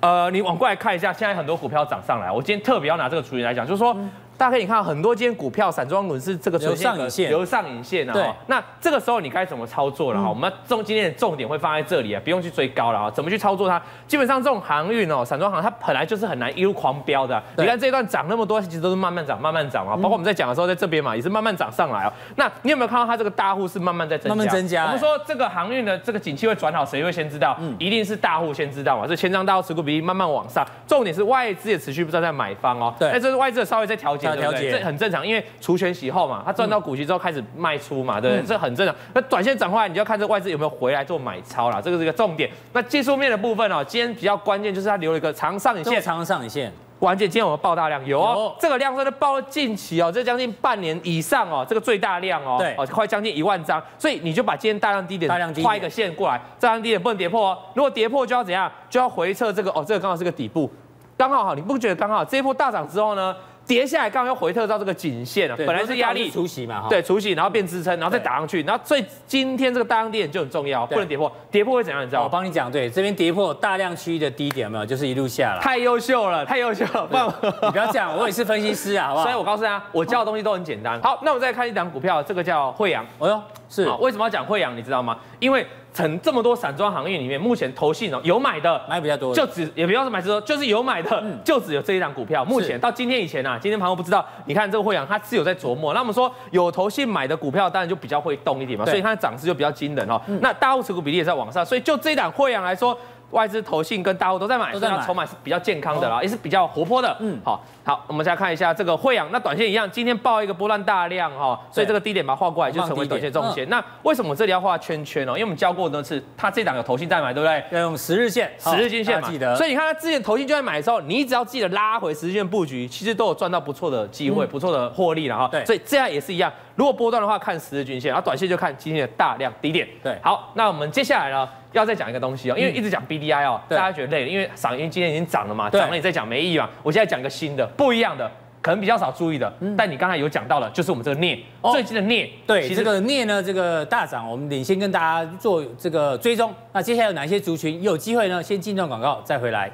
[0.00, 3.92] 呃，你往过来看一下，现在很多股票涨上来，我今天特别要拿这个处理来讲，就是说。
[3.94, 8.12] 嗯大家可以看到很多今天股票散装轮是这个流上影线，流上影线啊。
[8.12, 10.28] 对，那这个时候你该怎么操作了哈？
[10.28, 13.10] 我们重今天的重点会放在这里啊，不用去追高了啊。
[13.10, 13.82] 怎么去操作它？
[14.06, 17.42] 基本上这种航运哦，散装航它本来就是很难一路狂飙的。
[17.56, 19.96] 你看这一段涨那么多，其实都是慢慢涨，慢慢涨啊。
[19.96, 22.12] 包括我们在讲的时候，在这边嘛，也是慢慢涨上来哦。
[22.36, 24.36] 那你有没有看到它这个大户是慢慢在增加？
[24.36, 24.84] 慢慢增加。
[24.84, 27.56] 我们说这个航运的这个景气会转好，谁会先知道？
[27.58, 29.04] 嗯，一定是大户先知道嘛。
[29.04, 32.94] 这千张大户持股比例慢慢往上，重点是外资也持续不知道在买方哦。
[32.98, 35.08] 对，那这是外资稍微在调节，调节，这很正。
[35.08, 38.46] 常，因为除权息后嘛，他赚到股息之后开始卖出嘛，对不对？
[38.46, 38.94] 这很正常。
[39.14, 42.50] 那短线涨回来，你就要看这外资有没有回来做买超啦，这个是一个重点。
[42.74, 46.70] 那技术面的部分哦，今天比较关键就是它留了一个长上影线，长上影线。
[46.98, 53.80] 关键今天我们爆大量，有哦，这个量真的爆了近期哦，这将近半年以上哦，这个最大量哦，对，哦，快将近一万张。
[53.96, 55.30] 所以你就把今天大量低点
[55.62, 57.58] 画一个线过来，大量低点不能跌破哦。
[57.74, 58.70] 如果跌破就要怎样？
[58.90, 60.68] 就要回撤这个哦，这个刚好是个底部，
[61.16, 63.34] 刚好好，你不觉得刚好这一波大涨之后呢？
[63.68, 72.02] 跌下来刚好又回撤到这个颈线了，本来是压力，除息嘛，对，除息，然后变支撑，然后再打上去，然后所以今天这个大量低点就很重要，不能跌破，跌破会怎样？
[72.02, 72.24] 你知道吗？
[72.24, 74.86] 我帮你讲，对，这边跌破大量区域的低点有没有？
[74.86, 79.24] 就是一路下来，太优秀了，太优秀了，你不要这样，我也是分析师啊，好不好？
[79.26, 80.98] 所以我告诉大家，我教的东西都很简单。
[81.02, 84.74] 好，那我们再看一档股票，这个叫惠阳，哎呦，是，为什么要讲惠阳？
[84.74, 85.18] 你知道吗？
[85.38, 85.66] 因为
[85.98, 92.44] 成这么多散装行业里面，目前投信哦有买的买比较多，就只也不要说买多，就是有买的，就只有这一档股票。
[92.44, 95.92] 目前到今天以前啊，今天盘后不知道，你看这个汇阳，他是有在琢磨。
[95.94, 100.20] 那我们说有投信买的股票，当然就比较会动一点嘛，所以它的涨势就比较惊人哦。
[100.40, 102.96] 那大户持股比例也在往上，所以就这一档汇阳来说。
[103.30, 107.14] 外资、投信跟大户都在买，所以它筹码是比较健康的啦，也是比较活泼的。
[107.20, 113.68] 嗯，好，好，我们再看一下这个惠阳，那短线一样，今天爆一个波段大量哈，所以这个低点把它画过来就成为短线重线。
[113.68, 115.32] 那为什么这里要画圈圈哦？
[115.32, 117.62] 因为我们教过多次，它这档有投信在买，对不对？
[117.70, 119.30] 要用十日线、十日均线嘛。
[119.30, 119.54] 记得。
[119.56, 125.48] 所以你看它之前投信就在买的时候，你只要记得拉回十日线布局，其实都有赚到不错的机会、不错的获利了哈。
[125.50, 125.64] 对。
[125.66, 129.84] 所以这样也是一样，如果波段的话看十日均线，然后短线就看今天的大量低点。
[130.00, 130.16] 对。
[130.22, 131.48] 好，那我们接下来呢？
[131.72, 136.70] 要再讲一个东西哦，因为一直讲 BDI 哦，大家觉得累了，因为涨，因为今天已经涨了嘛，涨了你再讲没意义嘛。
[136.84, 138.30] 我现在讲一个新的，不一样的，
[138.62, 141.40] 可能比较少注意的，但你刚才有讲到了，就是我们这个镍，
[141.72, 146.54] 最近的镍，对，这个镍呢，这个大涨，我们领先跟大家做这个追踪。
[146.72, 148.40] 那接下来有哪些族群有机会呢？
[148.40, 149.68] 先进段广告再回来。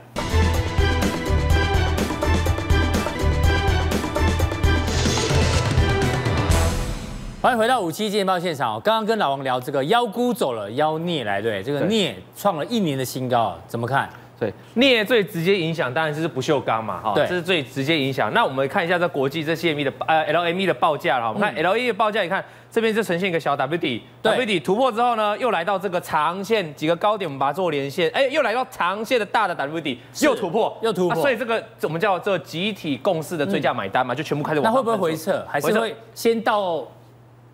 [7.45, 8.81] 欢迎回到五七金钱爆现场。
[8.81, 14.09] 刚刚跟老王聊这个妖股走了，妖孽来对，这个镍创了一年的新高，怎么看？
[14.41, 18.33] 对，镍最直接影响当然就是不锈钢嘛，哈，这是最直接影响。
[18.33, 34.73] 那我们看一下这国际这 CME 的呃 LME 的报价了，我们看 LME 的报价，你看这边就呈现一个小 W 底，W 底突破之后呢，又来到这个长线几个高点，我们把它做连线，哎，又来到长线的大的 W 底，又突破，又突破，所以这个我们叫做集体共识的追价买单嘛，就全部开始往。
[34.73, 35.45] 那会不会回撤？
[35.47, 36.83] 还是会先到？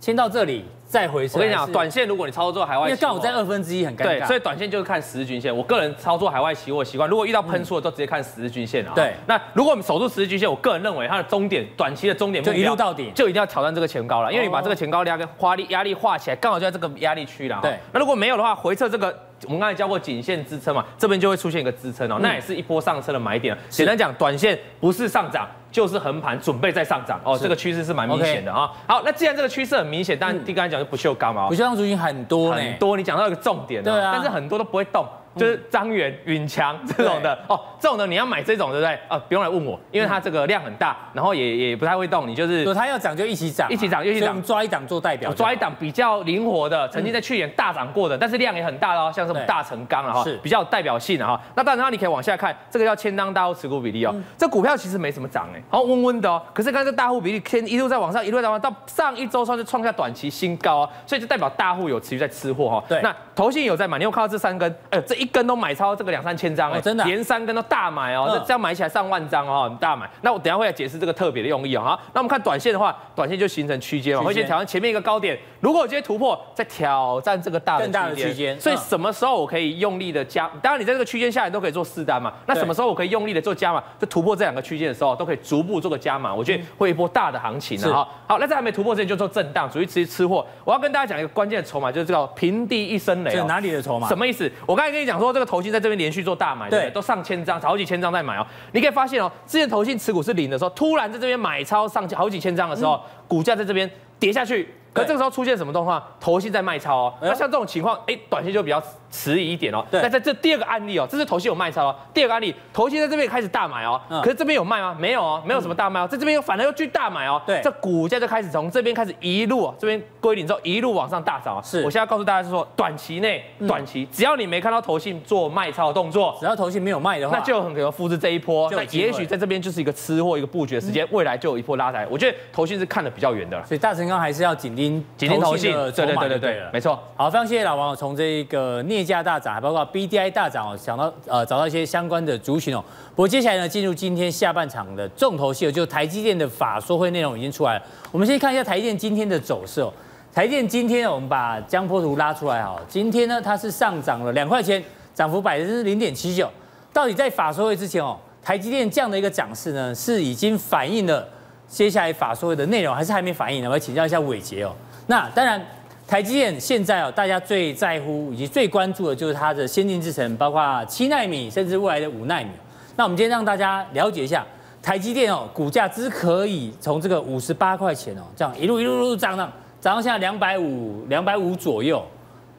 [0.01, 1.35] 先到这里再回撤。
[1.35, 4.05] 我跟你讲，短线如果你操作海外，因为刚好在二分之一很尴尬。
[4.05, 5.55] 对，所以短线就是看十日均线。
[5.55, 8.93] 我个人操作海外期货习惯，如果遇到喷出的都直接看十日均线啊。
[8.95, 9.15] 对。
[9.27, 17.59] 那如果我们守住十日均线，我个人认为它的终点，短期的终点目标就一路到底，就一定要挑战这个前高了，因为你把这个前高压跟压力压力画起来，刚好就在这个压力区了。
[17.63, 17.79] 对。
[17.93, 19.17] 那如果没有的话，回撤这个。
[19.47, 23.57] 我们刚才教过颈线支撑嘛，这边就会出现一个支撑哦，那也是一波上升的买点。
[23.69, 28.71] 简单讲，短线不是上涨就是横盘，准备再上涨哦，这个趋势是蛮明显的啊。
[28.87, 35.07] 好，那既然这个趋势很明显，但第刚才讲就不锈钢嘛，不锈钢族群很多很多，你讲到一个重点，对啊，但是很多都不会动。
[35.37, 38.99] 就是张元、允强这种的哦，这种的你要买这种对不对？
[39.09, 42.27] 哦，不用来问我，因为它这个量很大，然后也也不太会动。
[42.27, 51.41] 你就是，它要涨就一起涨，一起涨，一起涨，抓一档做代表，抓一档比较灵活的，曾经在去年大涨过的，但是量也很大哦，像什么大成钢啊哈，比较有代表性的哈。
[51.55, 56.43] 那当然，你可以往下看，这个叫千张大户持股比例哦，这股票其实没什么涨哎，好温温的哦。
[56.53, 62.85] 可是刚才这大户比例天一路在往上，一路在往上，到上一周算是创下短期新高哦，所以就代表大户有持续在吃货哈。
[62.89, 64.75] 对，那投信有在买，你有看到这三根？
[64.91, 65.95] 哎，这一根都买超。
[66.01, 70.09] 这个两三千张哎，真的连三根都大买哦，这这样买起来上万张哦，很大买。
[70.23, 71.83] 那我等下会来解释这个特别的用意哦。
[71.83, 75.39] 好，那我们看短线的话，短线就形成区间嘛，会先挑战前面一个高点。
[75.61, 78.59] 如果我今天突破，再挑战这个大的区间。
[78.59, 80.51] 所以什么时候我可以用力的加？
[80.63, 82.33] 当然你在这个区间下来都可以做四单嘛。
[82.47, 83.83] 那什么时候我可以用力的做加码？
[83.99, 86.33] 就突破这两个区间的时候，都可以逐步做个加码。
[86.33, 88.09] 我觉得会一波大的行情了哈。
[88.27, 90.47] 好，那在还没突破之前就做震荡，属于持续吃货。
[90.65, 93.33] 我要跟大家讲一个关键的筹码，就是这个平地一声雷。
[93.33, 94.07] 这哪里的筹码？
[94.09, 94.51] 什么意思？
[94.67, 96.69] 我刚才跟你讲说，这个投信在这边连续做大买。
[96.69, 98.47] 对，都上千张，好几千张在买哦。
[98.73, 104.69] 你可以发现哦，之前投信持股是零的时候，突然在这边买超上好几千张的时候，嗯、股价在这边跌下去。
[104.93, 106.03] 可这个时候出现什么状况？
[106.19, 107.15] 投信在卖超哦。
[107.23, 109.85] 那像这种情况，哎，短线就比较迟疑一点哦。
[109.91, 110.01] 对。
[110.03, 111.97] 那在这第二个案例哦，这是头信有卖超哦。
[112.15, 114.97] 第二个案例，头信在这边开始大买哦，可是这边有卖吗？
[114.99, 117.41] 没有哦，没有什么大卖哦，在这边又反而又去大买哦。
[117.47, 117.61] 对。
[117.63, 121.61] 这股价就开始从这边开始一路，这边归零之后一路往上大涨。
[121.63, 121.83] 是。
[121.85, 128.71] 我现在告诉大家是说，短期内，短期只要你没看到头信做卖超的动作，只要头信没有卖的话，那就很可能复制这一波。
[128.71, 132.07] 那也许在这边就是一个吃货一个布局的时间，未来就有一波拉抬。
[132.11, 133.61] 我觉得头信是看得比较远的。
[133.65, 136.99] 所以大成刚还是要紧盯紧盯头信的筹码，对对对，没错。
[137.17, 142.85] 好，非常谢谢老王从这个镍价大涨，还包括 BDI 大涨哦，想到呃找到一些相关的族群哦。
[143.11, 147.83] 不过接下来呢，进入今天下半场的重头戏，就台积电的法说会内容已经出来了。
[148.13, 149.93] 我们先看一下台积电今天的走势哦。
[150.35, 154.83] 台电今天我们把江波图拉出来哈，今天呢它是上涨了两块钱，
[155.15, 156.49] 涨幅百分之零点七九。
[156.93, 161.27] 到底在法说会之前哦，台积电这样的一个涨势呢，是已经反映了
[161.67, 163.69] 接下来法说会的内容，还是还没反映呢？
[163.69, 164.75] 我要请教一下伟杰哦。
[165.07, 165.65] 那当然。
[166.11, 172.51] 台积电现在哦，大家最在乎以及最关注的就是它的先进制程，包括七奈米，甚至未来的五奈米。
[172.97, 174.45] 那我们今天让大家了解一下
[174.83, 182.05] 台积电哦，股价之可以从这个五十八块钱哦，这样一路一路一路涨涨，涨到现在两百五两百五左右。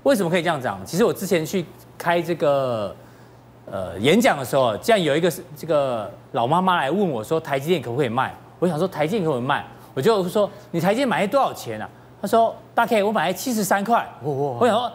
[0.03, 0.79] 为什么可以这样涨？
[0.85, 1.65] 其实我之前去
[1.97, 2.95] 开这个
[3.69, 8.33] 呃演讲的时候，这样有一个这个老妈妈来问我说，台积电可不可以卖？
[8.59, 9.65] 我想说台积电可不可以卖？
[9.93, 11.89] 我就说你台积电买多少钱啊？
[12.21, 14.07] 他说：“大 K，我买来七十三块。
[14.21, 14.91] 我想说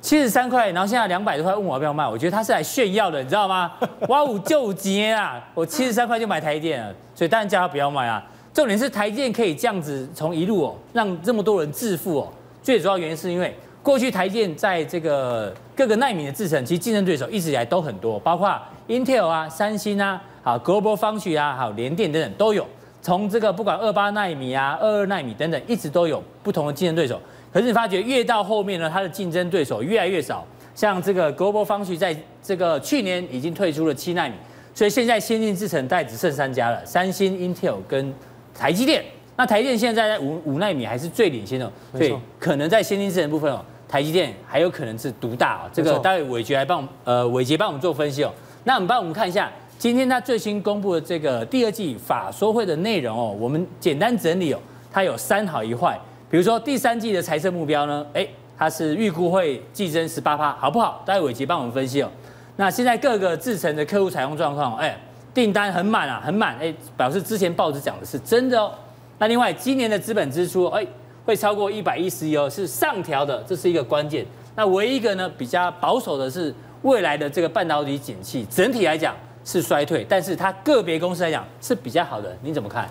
[0.00, 2.06] 七十三块，然后现在两百多块，问我要不要卖？
[2.06, 3.72] 我觉得他是来炫耀的，你知道吗？
[4.08, 5.40] 哇，五就几啊！
[5.54, 8.24] 我七十三块就买台电了，所以当然叫他不要卖啊。
[8.52, 12.28] 重点是台电可以这样子从一路哦，让这么多人致富哦。
[12.62, 22.66] 最主要原因是因为过去台电在这个各个耐米的制程，其实竞争对手一直以来都很多，包括 Intel 啊、三星啊、好 Global Foundries 啊、还有联电等等都有。”
[23.06, 27.22] 从这个不管二八奈米啊、二二奈米等等，一直都有不同的竞争对手。
[27.52, 30.44] 可是你发觉越到后面呢，它的竞争对手越来越少。
[30.74, 34.34] 像这个 Global Foundries 在这个去年已经退出了七奈米，
[34.74, 38.12] 所以现在先进制程大概只剩三家了：三星、Intel 跟
[38.52, 39.04] 台积电。
[39.36, 45.70] 那台积电现在在五五奈米还是最领先的，所以可能在先进制程部分哦，台积电还有可能是独大啊。
[45.72, 48.32] 这个待会伟杰来帮呃伟杰帮我们做分析哦。
[48.64, 49.48] 那我们帮我们看一下。
[49.78, 54.58] 今天他最新公布的这个第二季法说会的内容哦，我们简单整理哦，
[54.90, 55.98] 它有三好一坏。
[56.30, 61.02] 比如说第三季的财政目标呢，哎，它是预估会季增十八趴，好不好？
[61.04, 62.10] 待会伟杰帮我们分析哦。
[62.56, 64.98] 那现在各个制成的客户采用状况，哎，
[65.34, 68.72] 订单很满啊，很满，哎，表示之前报纸讲的是真的哦。
[69.18, 70.84] 那另外今年的资本支出，哎，
[71.26, 74.24] 会超过一百一十亿哦，是上调的，这是一个关键。
[74.54, 79.14] 那唯一一个呢比较保守的是未来的这个半导体景气，整体来讲。
[79.46, 82.86] 是衰退，但是它个别公司来讲是比较好的，你怎么看？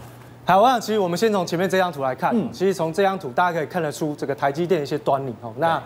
[0.46, 5.54] 好，我想其实我们先从前面这张图来看，嗯，其实从这张图大家可以看得出这个台积电的一些端倪哦。
[5.58, 5.82] 那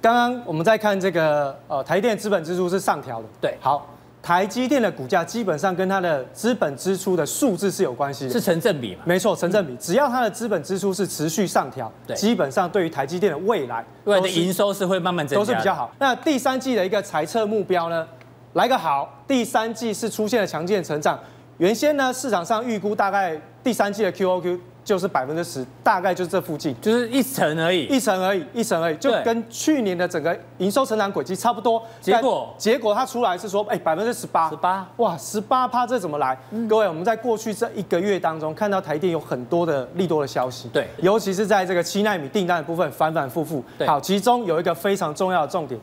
[0.00, 3.86] 刚刚我们在看这个呃台积电资本支出是上调的，对，好，
[4.20, 9.02] 台积电的股价基本上跟它的资本支出的数字是有关系的，是成正比嘛？
[9.04, 15.92] 没错，成正比，只要它的资本支出是持续上调，对，基本上对于台积电的未来，未来的营收是会慢慢增加，都是比较好。
[15.98, 18.04] 那第三季的一个财测目标呢？
[18.58, 21.16] 来个好，第三季是出现了强劲成长。
[21.58, 31.80] 原先呢，市场上预估大概第三季的 QOQ 就是百分之十，大概就是这附近，就是一成而已，一成而已，一成而已，就跟去年的整个营收成长轨迹差不多。
[32.00, 36.36] 结果，结果它出来是说，哎，百分之十八，十八，哇，十八趴，这怎么来？
[36.50, 43.62] 嗯、各位，我们在过去这一个月当中，看到台电有很多的利多的消息，对，尤其是在这个七纳米订单的部分，反反复复。
[43.86, 45.80] 好，其中有一个非常重要的重点。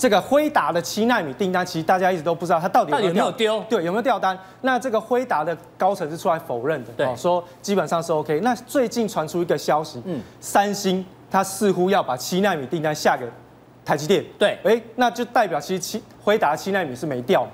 [0.00, 4.36] 这个辉达的七纳米订单，其实大家一直都不知道它到底有没有丢，对，有没有掉单？
[4.62, 8.40] 那这个辉达的高层是出来否认的，对，说基本上是 OK。
[8.40, 13.26] 那最近传出一个消息，嗯，三星它似乎要把七纳米订单下给
[13.84, 17.46] 台积电，对，哎，那就代表其实七辉达七纳米是没掉，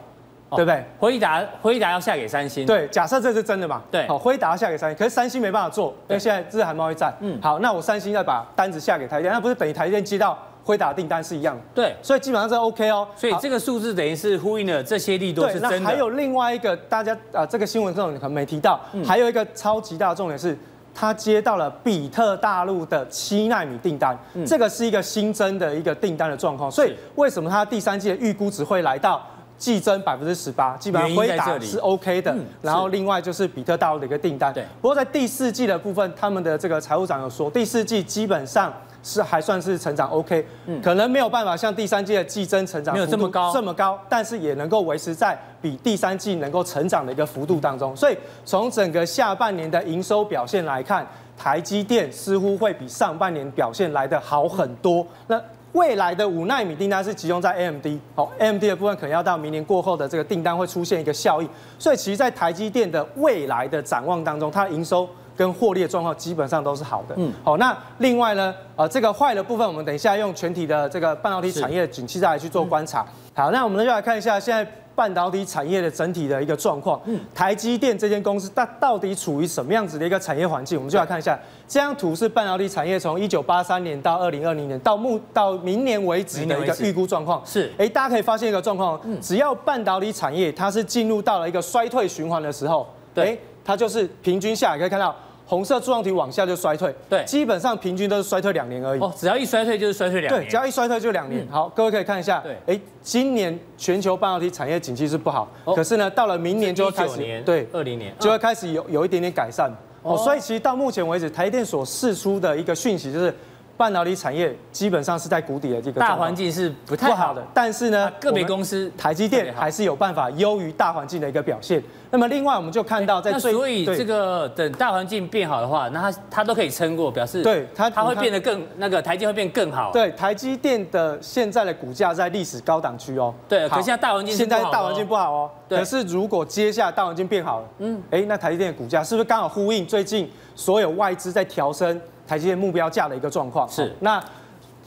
[0.50, 0.84] 对不对？
[1.00, 3.82] 辉达辉达要下给三星，对，假设这是真的嘛？
[3.90, 10.38] 对，好，辉达要下给三星，可是三星没办法做，因为现在日韩贸易战，嗯，好，那我三星再把单子下给台积电，那不是等于台积电接到？
[10.66, 13.06] 辉达订单是一样的，对，所以基本上是 OK 哦。
[13.14, 15.78] 所以这个数字等于是呼应了这些利多是真的。
[15.78, 20.58] 那还有另外一个，大家啊，这个新闻中可能没提到，嗯、还有一个超级大的重点是，
[20.92, 26.68] 他接到了比特大陆的七纳米订单，嗯、这个是一个新增的一个订单的状况。
[26.68, 29.24] 所以为什么它第三季的预估值会来到
[29.58, 30.76] 季增百分之十八？
[30.76, 32.32] 基本上辉达是 OK 的。
[32.32, 34.52] 嗯、然后另外就是比特大陆的一个订单。
[34.52, 34.64] 对。
[34.80, 38.72] 不过在第四季的部分，他们的这个财务长有说，第四季基本上。
[39.08, 47.94] 是还算是成长 OK，嗯，可能没有办法像第三季的季增成长没有这么高这么高，但是也能够维持在比第三季能够成长的一个幅度当中。
[47.94, 51.06] 所以从整个下半年的营收表现来看，
[51.38, 55.06] 台积电似乎会比上半年表现来得好很多。
[55.28, 55.40] 那
[55.76, 61.48] 未来的五纳米订单是集中在 AMD，好，AMD 的部分可能要到明年过后的这个订单会出现一个效应，
[61.78, 65.06] 所以其实，在台积电的未来的展望当中，它的营收
[65.36, 67.14] 跟获利的状况基本上都是好的。
[67.18, 73.04] 嗯，好，那另外呢，呃，这个坏的部分，我们等一下用全体的这个半导体产业的景气再来去做观察。
[73.34, 74.66] 好，那我们就来看一下现在。
[74.96, 80.78] 半导体产业的整体的一个状况，嗯，台积电这间公司它到底处于什么样子的一个产业环境？
[80.78, 81.38] 我们就来看一下，
[81.68, 87.40] 这张图是半导体产业从一九八三年到二零二零年到目到明年为止的一个预估状况。
[87.44, 95.14] 是，哎，大家可以发现一个状况，只要半导体产业它是进入到了一个衰退循环的时候，对，它就是平均下来可以看到。
[95.46, 99.00] 红色柱状体往下就衰退，对，基本上平均都是衰退两年而已。
[99.00, 100.42] 哦，只要一衰退就是衰退两年。
[100.42, 101.42] 对，只要一衰退就两年。
[101.42, 109.70] 嗯、好，各位可以看一下，对，哎，今年全球半导体产业景气是不好，哦、可是呢，到了明年就会开始，年对，二零年就会开始有有一点点改善。
[110.02, 113.32] 哦，哦，所以其实到目前为止，台电所释出的一个讯息就是。
[113.76, 121.82] 半导体产业基本上是在谷底的这个大环境是不太好的，但是呢，个别公司台积电还是有办法优于大环境的一个表现。
[122.10, 129.90] 那么另外我们就看到在最所以这个等大环境变好的话，那它它都可以撑过，表示对它它会变得更那个台积会变更好。
[129.92, 133.34] 对，台积电的现在的股价在历史高档区哦。
[133.48, 135.50] 对，可是现在大环境现在大环境不好哦。
[135.68, 143.68] 可是如果接下来大环境变好了，嗯，哎，那台积电的股价是不是刚好呼应最近所有外资在调升台积电目标价的一个状况？
[143.68, 144.22] 是那。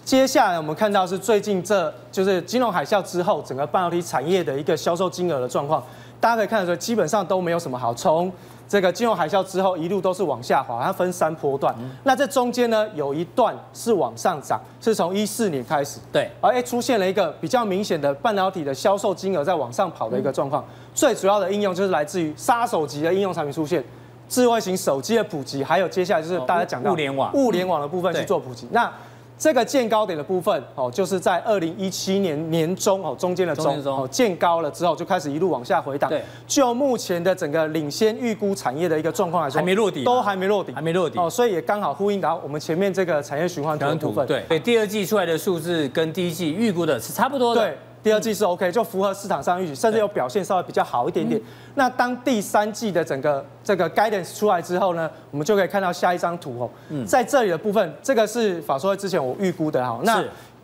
[0.05, 5.83] 接下来我们看到是最近这就是金融海啸之后，整个半导体产业的一个销售金额的状况，
[6.19, 7.93] 大家可以看得出，基本上都没有什么好。
[7.93, 8.31] 从
[8.67, 11.75] 这个金融海啸之后，一路都是往下滑，它分三波段。
[12.05, 20.65] 那这中间呢，有一段是往上涨，是从一四年开始，对，而哎出现了一个比较明显的半导体的销售金额在往上跑的一个状况。
[20.95, 23.83] 最主要的应用就是来自于杀手级的应用产品出现，
[24.29, 28.67] 智慧型手机的普及，还有接下来就是大家讲到物联网，物联网的部分去做普及。
[28.71, 28.89] 那
[29.37, 36.09] 这个见高点的部分哦，就是在二零一七年年中哦，中间的中哦，见高了之后就开始一路往下回档。
[36.09, 44.27] 对，就目前的整个领先预估产业的一个状况来说，还没落底，都还没落底，还没落底哦，所以也刚好呼应到我们前面这个产业循环图的部分。
[44.27, 47.61] 对，对，第二季出来的数字跟第一季预估的是差不多的。
[47.61, 47.77] 对。
[48.01, 51.41] 第二季是 OK，就符合市场上预期，甚至有表现稍微比较好一点点。
[51.75, 56.69] 那当第三季的整个这个 guidance 出来之后呢，我们就可以看到下一张图哦，
[57.05, 59.99] 在这里的部分，这个是法说会之前我预估的哈。
[60.03, 60.23] 那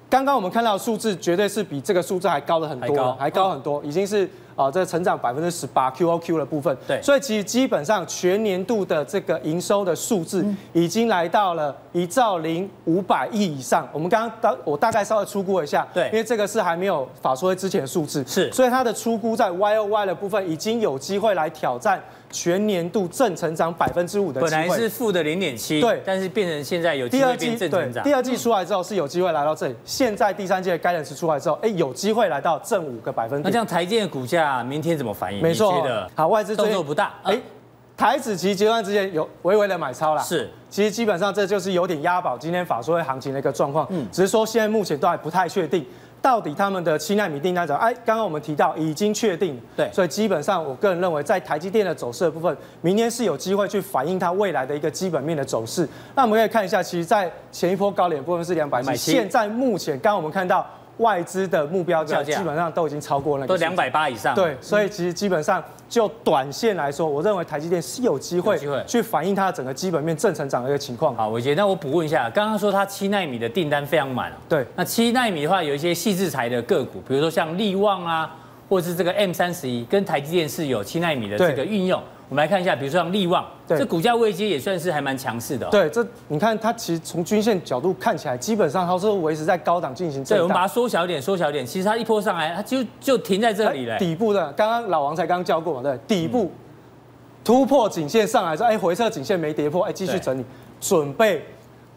[0.10, 4.30] 刚刚我们看到的数字绝对是比这个数字还高了很多，还高很多，已经是。
[4.56, 13.88] 啊，这个成长百分之十八，QOQ 的部分，对，所以其实基本上全年度的这个营收的数字已经来到了一兆零五百亿以上。
[13.92, 22.02] 我们刚刚大我大概稍微出估一下，对，因为这个是还没有法说会之前的数字，是，所以它的出估在 YOY 的部分已经有机会来挑战。
[22.32, 28.04] 全年度正成长百分之五的，本来是负的零点七，对，但是变成现在有第二季正成长。
[28.04, 33.44] 第二季出来之后是有机会来到这里，现在第三季的 guidance 出来之后，哎，有机会来到正五个百分点。
[33.44, 35.42] 那这样台积电的股价明天怎么反应？
[35.42, 35.84] 没错，
[36.16, 37.40] 好，外资动作不大，哎，
[37.96, 40.22] 台指期阶段之间有微微的买超啦。
[40.22, 45.86] 是，其实基本上这就是有点押宝今天法说会行情的一个状况，嗯，只是说现在目前都还不太确定。
[46.22, 47.80] 到底他们的七纳米订单怎么？
[47.80, 55.88] 哎，刚刚我们提到已经确定，对，所以基本上我个人认为，在台积电的走势的部分，明天是有机会去反映它未来的一个基本面的走势。
[56.16, 60.66] 那我们可以看一下，其实，在前一波高点部分是两百七，现在目前刚刚我们看到。
[60.98, 64.34] 外资的目标价基本上都已经超过那个，都两百八以上。
[64.34, 71.16] 对，所以其实基本上就短线来说，我认为台积电是有机会去反映它的整个基本面正成长的一个情况。
[71.16, 78.36] 好，伟杰，那我补问一下，刚刚说它七纳米的订单非常满，对，那七纳米的话，有一些细制材的个股，比如说像力旺啊，
[78.70, 82.02] 或者是这个 M 三十一，跟台积电是有七纳米的这个运用。
[82.28, 85.68] 我们来看一下，比如说像利旺，对这股价位阶也算是还蛮强势的。
[85.70, 90.24] 对，这你看它其实从均线角度看起来，基本上它是维持在高档进行。
[90.24, 93.96] 对，我们把它缩小一点，缩小一点，其实它一波上来，它就就停在这里了。
[94.00, 96.52] 底部的，刚刚老王才刚教过嘛，对，底部
[97.44, 100.48] 突破颈线上来之后，哎，回撤颈线没跌破，哎，继续整理，对
[100.80, 101.46] 准备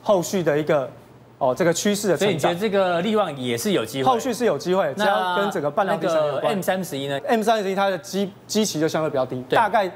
[0.02, 0.90] 后续的一个
[1.38, 2.28] 哦这个趋势的成长。
[2.28, 4.10] 所以你觉得这个利旺也是有机会？
[4.10, 6.52] 后续是有机会，只要跟整个半导体有关。
[6.52, 9.90] M 三十一呢？M 三十一它的基基期就相对比较低，大概。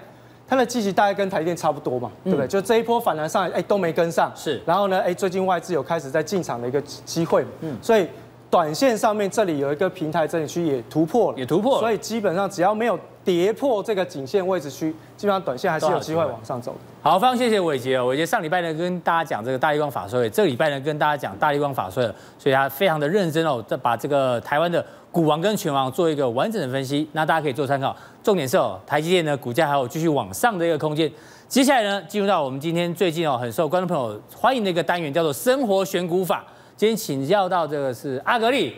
[0.53, 2.47] 它的基期大概跟台电差不多嘛，对不对？
[2.47, 4.31] 就这一波反弹上来，哎，都没跟上。
[4.37, 8.07] 是，然后呢，哎，最近外资有开始在进场的一个机会，嗯，所以
[8.51, 16.79] 短线上面这里有一个平台整理区也突破了，也突破了，所以基本上只要没有跌破这个颈线位置区，基本上短线还是有机会往上走的。
[17.03, 24.85] 好，非常谢谢伟杰哦，伟杰上礼拜呢跟大家讲这个大立光法说会，这个礼拜呢跟大家讲大立光法说了，所以他非常的认真哦，在把这个台湾的。
[25.13, 27.95] 股王跟拳王做一个完整的分析，那大家可以做参考。
[28.23, 31.13] 重点是哦，台积电呢股价还有继续往上的一个空间。
[31.47, 36.43] 接下来呢，进入到我们今天最近哦很受观众朋友欢迎的一个单元，叫做生活选股法。
[36.79, 38.75] 今天请教到这个是阿格力，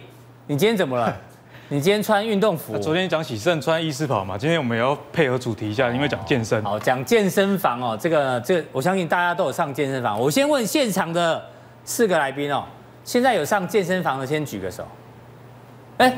[0.49, 1.17] 你今天怎么了？
[1.75, 2.79] 你今天穿运动服？
[2.79, 6.63] 昨天讲喜胜穿医师袍嘛，今天我们也要配合主题一下，因为讲健身。
[6.63, 10.17] 好，讲健身房哦，这个这个，我相信大家都有上健身房。
[10.21, 11.45] 我先问现场的
[11.85, 12.63] 四个来宾哦，
[13.03, 14.87] 现在有上健身房的先举个手。
[15.97, 16.17] 哎，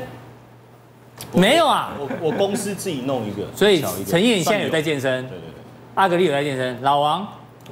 [1.33, 3.41] 没有啊，我我公司自己弄一个。
[3.55, 5.23] 所以陈毅你现在有在健身？
[5.23, 5.53] 对对对。
[5.95, 7.27] 阿格力有在健身，老王，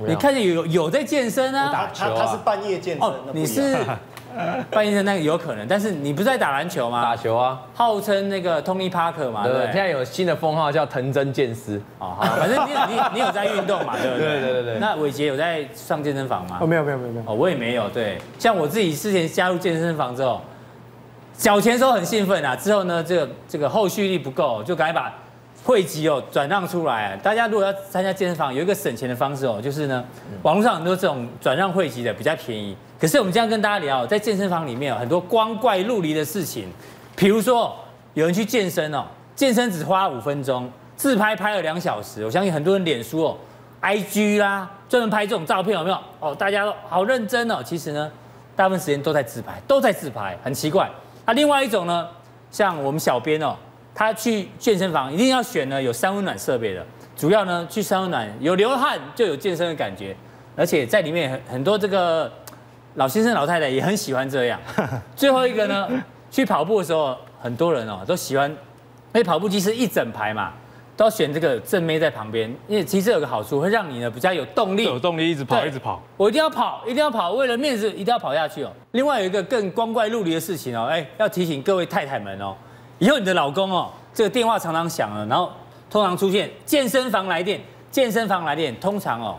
[0.07, 1.71] 你看见有有在健身啊？
[1.71, 3.07] 打球，他是半夜健身。
[3.07, 3.77] 哦，你是。
[4.69, 7.01] 半夜的那个有可能，但是你不是在打篮球吗？
[7.01, 9.65] 打球啊，号称那个 Tony Parker 嘛，对不对？
[9.67, 11.81] 现在有新的封号叫藤真健司。
[11.99, 14.27] 哦，好，反正你你你有在运动嘛，对不对？
[14.39, 14.79] 对对对对。
[14.79, 16.57] 那伟杰有在上健身房吗？
[16.61, 17.31] 哦，没有没有没有没有。
[17.31, 17.89] 哦，我也没有。
[17.89, 20.41] 对，像我自己之前加入健身房之后，
[21.37, 25.13] 缴钱时候很兴奋啊，之后呢，这个这个后续力不够，就赶紧把
[25.63, 27.17] 会籍哦转让出来。
[27.23, 30.03] 大家如果要参加健身房，有一个省钱的方式哦，就是呢，
[30.43, 32.75] 网络上很多这种转让会籍的比较便宜。
[32.97, 36.69] 可是我们这样跟大家聊，在健身房里面有很多光怪陆离的事情，
[37.15, 37.75] 比如说
[38.13, 39.03] 有人去健身哦，
[39.35, 42.23] 健身只花五分钟，自拍拍了两小时。
[42.23, 43.37] 我相信很多人脸书哦、
[43.81, 45.99] IG 啦，专门拍这种照片有没有？
[46.21, 47.61] 哦，大家都好认真哦。
[47.61, 48.09] 其实呢，
[48.55, 50.89] 大部分时间都在自拍，都在自拍，很奇怪。
[51.25, 52.07] 那另外一种呢，
[52.49, 53.57] 像我们小编哦，
[53.93, 56.85] 他去健身房一定要选呢有三温暖设备的，
[57.17, 60.15] 主要呢去三温暖有流汗就有健身的感觉，
[60.55, 62.31] 而且在里面很很多这个。
[62.95, 64.59] 老先生、老太太也很喜欢这样。
[65.15, 65.87] 最后一个呢，
[66.31, 68.57] 去跑步的时候，很多人哦都喜欢，因
[69.13, 70.53] 为跑步机是一整排嘛，
[70.95, 76.01] 都要选这个正妹在旁边，因为其实有个好处，会让你呢比较有动力，有动力一直跑，一直跑。
[76.15, 78.71] 我一定要跑，一定要跑，为了面子一定要跑下去哦。
[78.91, 82.55] 另外有一个更光怪陆离的事情哦，哎，要提醒各位太太们哦，
[82.99, 85.51] 以后你的老公哦，这个电话常常响了，然后
[85.89, 87.59] 通常出现健身房来电，
[87.91, 89.35] 健身房来电，通常哦。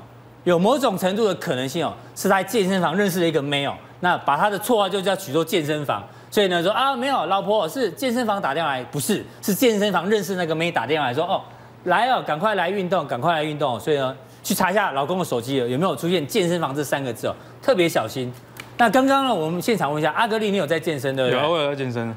[0.46, 11.42] 有某种程度的可能性哦，是他在健身房认识了一个妹哦，那把他的绰号就叫取做健身房，所以呢说啊没有，老婆是健身房打电话来，不是，是健身房认识那个妹打电话来说哦，
[11.84, 18.32] 来哦，赶快来运动，赶快来运动，所以呢去查一下老公的手机有没有出现健身房这三个字哦，特别小心。
[18.78, 21.42] 那刚刚呢我们现场问一下阿格力，你有在健身对不对？
[21.42, 22.14] 有，我有在健身。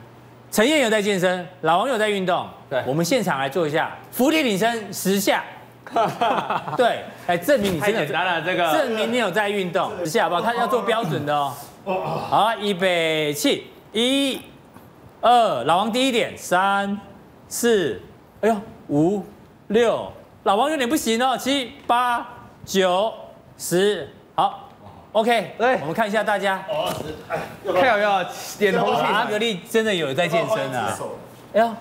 [0.51, 5.43] 陈燕有在健身，老王有在运动，对，我们现场来做一下伏地挺身十下。
[6.77, 10.41] 对，哎证明你真的，这个证明你有在运动，一下好不好？
[10.41, 11.53] 他要做标准的哦。
[11.85, 14.41] 好，预备起，一、
[15.21, 16.99] 二，老王第一点，三、
[17.47, 18.01] 四，
[18.41, 18.55] 哎呦，
[18.89, 19.23] 五、
[19.67, 20.11] 六，
[20.43, 22.27] 老王有点不行哦，七、八、
[22.63, 23.11] 九、
[23.57, 24.69] 十，好
[25.13, 28.25] ，OK，对，我们看一下大家，看有没有
[28.59, 29.01] 点红旗？
[29.01, 30.95] 阿格力真的有在健身啊？
[31.53, 31.73] 哎呦，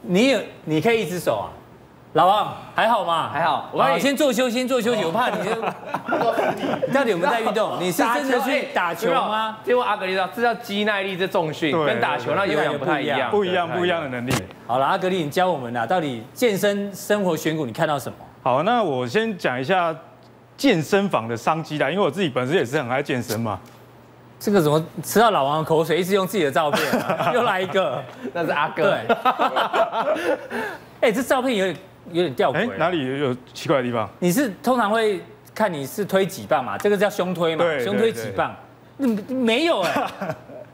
[0.00, 1.52] 你有，你可以一只手啊。
[2.14, 3.30] 老王还好吗？
[3.32, 3.70] 还好。
[3.72, 5.04] 我先做休息，先做休息。
[5.04, 5.54] 我怕你就，
[6.86, 7.78] 你到底有没有在运动？
[7.78, 9.58] 你是真的去打球吗？
[9.64, 14.32] 结果阿格力说，这叫肌耐力，这重训，跟打球那有氧不太一样，不一样，不一样的能力。
[14.66, 18.18] 好了，阿格力，你教我们呐，到底健身生活选股你看到什么？
[18.42, 19.94] 好，那我先讲一下
[20.56, 23.56] 健身房的商机啦，因为我自己本身也是很爱健身嘛。
[24.40, 26.00] 这个怎么吃到老王的口水？
[26.00, 26.84] 一直用自己的照片，
[27.34, 28.02] 又来一个，
[28.32, 28.82] 那是阿哥。
[28.82, 29.16] 对。
[31.02, 31.76] 哎，这照片有点。
[32.12, 34.08] 有点吊诡，哪里有奇怪的地方？
[34.18, 35.20] 你是通常会
[35.54, 36.76] 看你是推几磅嘛？
[36.78, 37.64] 这个叫胸推嘛？
[37.82, 38.54] 胸推几磅？
[39.28, 40.10] 没有哎，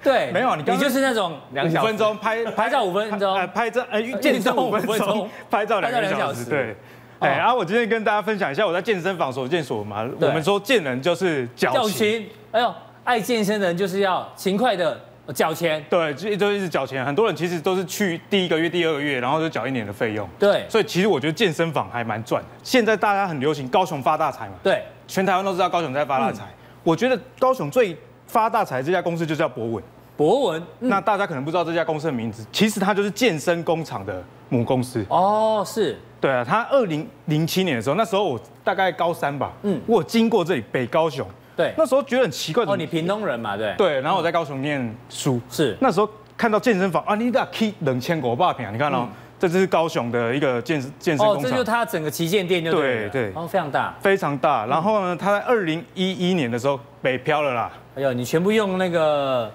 [0.02, 6.76] 对，没有， 你你就是那种五分钟拍拍照五分钟，拍照呃健身五分钟， 拍照两个小时，对。
[7.18, 10.06] 哎，然后我今天跟大家分享一下我在健身房所见所闻嘛。
[10.20, 12.74] 我们说健人就是矫情，哎呦，
[13.04, 15.00] 爱健身的人就是要勤快的。
[15.34, 17.04] 缴钱，对，就就一直缴钱。
[17.04, 20.28] 很多人其实都是去第一个月、第二个月，然后就缴一年的费用。
[20.38, 22.48] 对，所以其实我觉得健身房还蛮赚的。
[22.62, 26.44] 现在大家很流行高雄发大财嘛，对，全台湾都知道高雄在发大财。
[26.44, 26.54] 嗯、
[26.84, 27.96] 我觉得高雄最
[28.26, 29.82] 发大财这家公司就叫博文。
[30.16, 35.04] 博文，嗯、那大家可能不知道这家公司的名字，其实它就是健身工厂的母公司。
[35.10, 41.26] 哦，是，对啊，它二零零七年的时候，那时候我大概高三吧，嗯，我经过这里北高雄。
[41.56, 42.64] 对，那时候觉得很奇怪。
[42.66, 43.74] 哦，你屏东人嘛，对。
[43.78, 45.40] 对，然后我在高雄念书。
[45.50, 45.76] 是。
[45.80, 51.36] 那时候看到健身房啊，你得 keep 两千五百坪，你看哦，这就是高雄的一个健健身工厂。
[51.36, 53.32] 哦，这就是它整个旗舰店，就对对。
[53.34, 53.94] 哦，非常大。
[54.02, 54.66] 非常大。
[54.66, 57.72] 然后呢，它在二零一一年的时候北漂了啦。
[57.94, 59.50] 哎呦，你全部用那个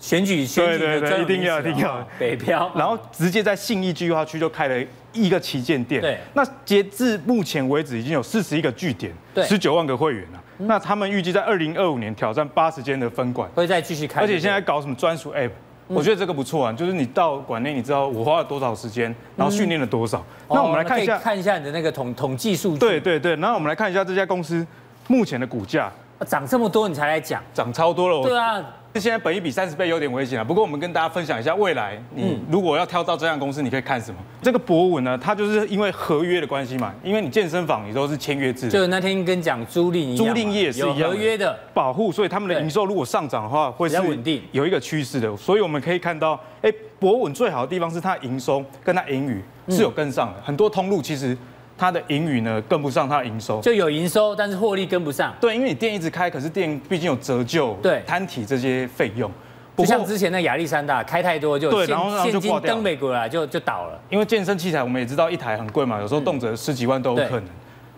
[0.00, 2.68] 选举选举的，对对对，一定要一定要北漂。
[2.74, 4.74] 然后直接在信义计划区就开了
[5.12, 6.00] 一个旗舰店。
[6.02, 6.18] 对。
[6.32, 10.40] 那截至目前为止，已经有四十一个据点，对，十九万个会员了。
[10.58, 14.20] 那他们预计在二零二五年挑战八十间的分馆，会再继续开。
[14.20, 15.50] 而且现在搞什么专属 App，
[15.88, 20.24] 我觉得这个不错啊，就是你到馆内，你知道我花了多少时间，然后训练了多少。
[20.48, 22.78] 那我们来看一下，看一下你的那个统统计数据。
[22.78, 24.66] 对对对，然后我们来看一下这家公司
[25.08, 25.90] 目前的股价。
[26.26, 27.42] 涨这么多你才来讲？
[27.52, 28.22] 涨超多了。
[28.22, 28.64] 对啊，
[29.00, 30.44] 现在本一比三十倍有点危险啊。
[30.44, 34.18] 不过我们跟大家分享一下，未来你如果要挑到这样公司，你可以看什么？
[34.40, 45.36] 这个博文呢，它就是因为合约的关系嘛，因为你健身房你都是签约制，就那天跟讲租赁租赁业是一样有合约的保护，所以他们的营收如果上涨的话，会是稳定，有一个趋势的。
[45.36, 49.42] 所以我们可以看到，哎，博文最好的地方是它营收跟它盈余
[49.74, 51.36] 是有跟上的，很多通路其实。
[51.76, 55.34] 它的盈余呢跟不上它的营收，就有营收，但是获利跟不上。
[55.40, 59.30] 对，因为你店一直开，可是店毕竟有折旧、对摊体这些费用。
[59.76, 63.98] 不像之前的亚历山大开太多就对，然后现金登美国来就就倒了。
[64.08, 67.44] 因为健身器材我们也知道一台很贵嘛，有时候动辄十几万都有可能。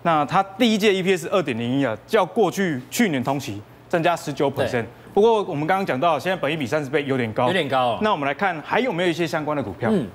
[0.02, 3.60] 那它第一届 EPS 二点零一啊，较过去去年同期
[3.90, 4.86] 增加十九 percent。
[5.12, 7.98] 不过我们刚刚讲到，现在本益比三十倍有点高，有点高。
[8.00, 9.90] 那我们来看还有没有一些相关的股票？
[9.92, 10.06] 嗯，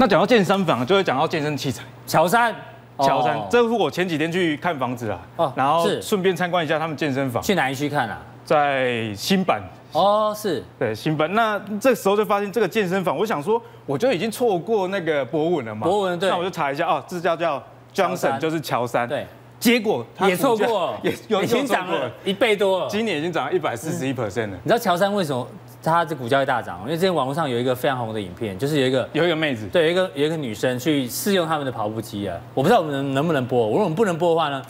[0.00, 2.54] 那讲到健身房，就会讲到健身器材，乔山。
[3.00, 7.40] 乔山，这是我前几天去看房子啊，哦，然后顺便参观一下他们健身房。
[7.40, 8.18] 去哪一区看啊？
[8.44, 9.62] 在新版。
[9.92, 10.64] 哦，是。
[10.78, 11.32] 对，新版。
[11.32, 15.86] 那这时候就发现这个健身房，我想说，我就已经错过那个博文了嘛。
[15.86, 16.28] 博文对。
[16.28, 17.62] 那我就查一下，哦，这叫叫
[17.94, 19.08] Johnson，就是乔山。
[19.08, 19.26] 对。
[19.60, 22.88] 结果也错过，也有已经涨了一倍多了。
[22.88, 24.58] 今年已经涨了一百四十一 percent 了。
[24.62, 25.46] 你知道乔山为什么？
[25.88, 34.62] 它这股价会大涨，因为之前网络上有一个非常红的影片，就是有一个有一个妹子，对，有一个有一个女生去试用他们的跑步机啊，我不知道我们能能不能播，如果我们不能播的话呢，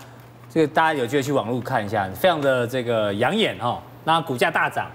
[0.48, 4.86] 这个大家有机会去网络看一下，非常的这个养眼哈，那股价大涨，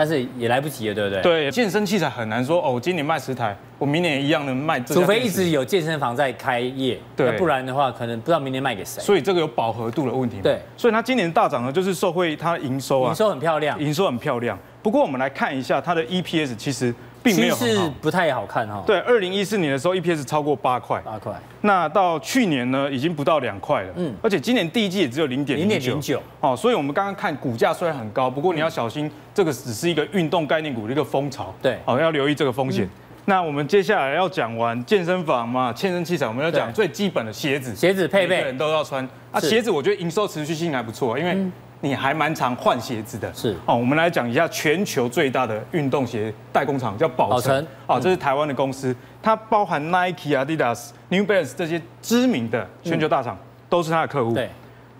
[0.00, 1.22] 但是也来不及了，对不对？
[1.22, 9.02] 对，健身器材很难说哦，我今年卖十台，我明年一样能卖，除非一直有健身房在开业，对，不然的话可能不知道明年卖给谁。
[9.02, 10.38] 所以这个有饱和度的问题。
[10.42, 14.58] 对，所以它今年大涨呢，就是受惠它营收啊，营收很漂亮，营收很漂亮。
[14.82, 18.82] 不过我们来看一下它的 EPS，其实并没有很好，不太好看哈。
[18.86, 21.32] 对，二零一四年的时候 EPS 超过八块，八块。
[21.62, 23.92] 那到去年呢，已经不到两块了。
[23.96, 24.14] 嗯。
[24.22, 26.22] 而且今年第一季也只有零点零点零九。
[26.40, 31.54] 哦，所以我们刚刚看股价虽然很高，不过你要小心，这个只是一个运动概念股的一个风潮。
[31.60, 31.78] 对。
[31.84, 32.88] 哦，要留意这个风险。
[33.26, 37.76] 那我们接下来要讲完健身房嘛，健身器材，我们要讲最基本的鞋子。
[37.76, 39.06] 鞋子配备，每个人都要穿。
[39.30, 41.36] 啊，鞋子我觉得营收持续性还不错，因为。
[41.82, 43.74] 你还蛮常换鞋子的，是哦。
[43.74, 47.66] 我们来讲一下全球最大的运动鞋代工厂，叫宝成。
[47.86, 54.34] 哦，这是台湾的公司，它包含 Nike、Adidas、New Balance 这些知名的全球大厂，都是它的客户。
[54.34, 54.50] 对。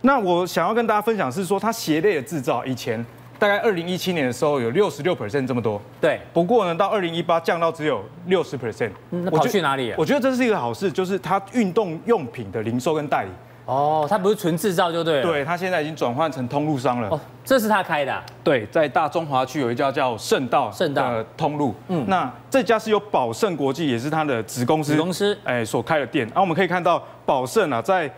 [0.00, 3.04] 那我想要跟大家分享是说，它鞋类的制造以前
[3.38, 5.78] 大概二零一七年的时候有六十六 percent 这么多。
[6.00, 6.18] 对。
[6.32, 8.90] 不过呢，到二零一八降到只有六十 percent。
[9.10, 9.92] 那跑去哪里？
[9.98, 13.30] 我觉得这是一个好事，就是它运动用品的零售跟代理。
[13.70, 15.22] 哦，它不是纯制造就对了。
[15.22, 17.08] 对，它现在已经转换成通路商了。
[17.08, 18.20] 哦，这是他开的啊。
[18.42, 21.72] 对，在大中华区有一家叫圣道圣道的通路。
[21.86, 24.94] 嗯，那这家是由宝盛国际，也是它的子公司。
[24.94, 25.38] 子公司。
[25.44, 26.26] 哎，所开的店。
[26.26, 28.10] 然后我们可以看到，宝盛啊，在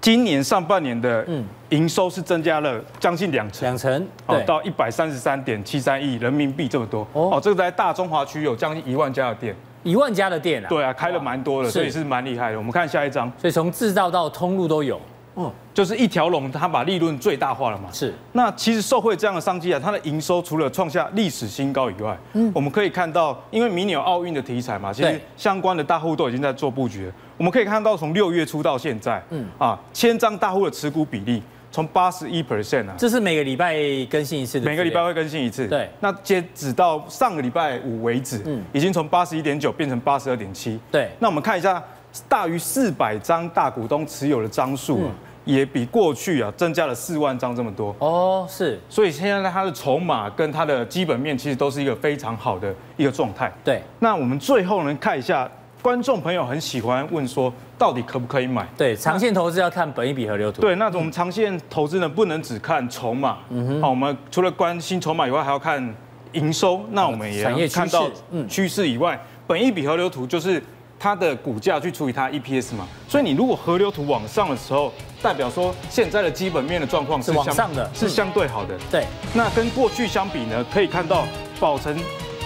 [0.00, 1.24] 今年上半年的
[1.68, 3.68] 营收是增加了将近两成。
[3.68, 4.08] 两成。
[4.26, 7.06] 哦，到一百三十三点七三亿人民币这么多。
[7.12, 9.54] 哦，这个在大中华区有将近一万家的店。
[9.82, 12.58] 一万家的店啊，对啊，开了蛮多的，所以是蛮厉害的。
[12.58, 15.00] 我们看下一张，所以从制造到通路都有，
[15.34, 17.88] 哦，就是一条龙，它把利润最大化了嘛。
[17.92, 18.14] 是。
[18.32, 27.12] 那其实受惠这样的商机啊，它的营收除了创下历史新高以外，嗯，我们可以看到，因为明年有奥运的题材嘛，其实相关的大户都已经在做布局了。
[27.36, 31.42] 我们可以看到，从六月初到现在，嗯啊，千张大户的持股比例。
[31.72, 33.74] 从八十一 percent 啊，这是每个礼拜
[34.10, 35.66] 更新一次的，每个礼拜会更新一次。
[35.66, 40.78] 对，那截止到上个礼拜五为止，嗯，已经从八十一点九变成八十二点七。
[40.90, 41.82] 对，那我们看一下，
[42.28, 45.10] 大于四百张大股东持有的张数，嗯，
[45.46, 47.96] 也比过去啊增加了四万张这么多。
[48.00, 53.50] 哦，是，所以现在它的筹码跟它的基本面其实都是一个非常好的一个状态。
[53.64, 55.50] 对，那我们最后呢看一下。
[55.82, 58.64] 观众朋友很喜欢问说，到底可不可以买？
[58.78, 60.62] 对，长线投资要看本一笔河流图。
[60.62, 63.38] 对，那我们长线投资呢，不能只看筹码。
[63.50, 63.82] 嗯哼。
[63.82, 65.92] 好，我们除了关心筹码以外，还要看
[66.34, 66.80] 营收。
[66.92, 68.08] 那我们也要看到
[68.48, 70.62] 趋势以外，本一笔河流图就是
[71.00, 72.86] 它的股价去除以它 EPS 嘛。
[73.08, 78.78] 所以你如果河流图往上的时候，代表说现在的基本面的状况是往上的，是相对好的。
[78.88, 79.04] 对。
[79.34, 81.24] 那跟过去相比呢，可以看到
[81.58, 81.98] 宝成。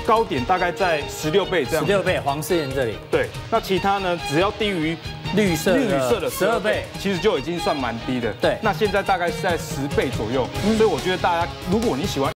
[0.07, 2.95] 高点大概在十六倍这样，十六倍黄世仁这里。
[3.11, 4.19] 对，那其他呢？
[4.29, 4.97] 只要低于
[5.35, 8.33] 绿色绿色的十二倍，其实就已经算蛮低的。
[8.41, 10.47] 对，那现在大概是在十倍左右。
[10.77, 12.33] 所以我觉得大家，如果你喜欢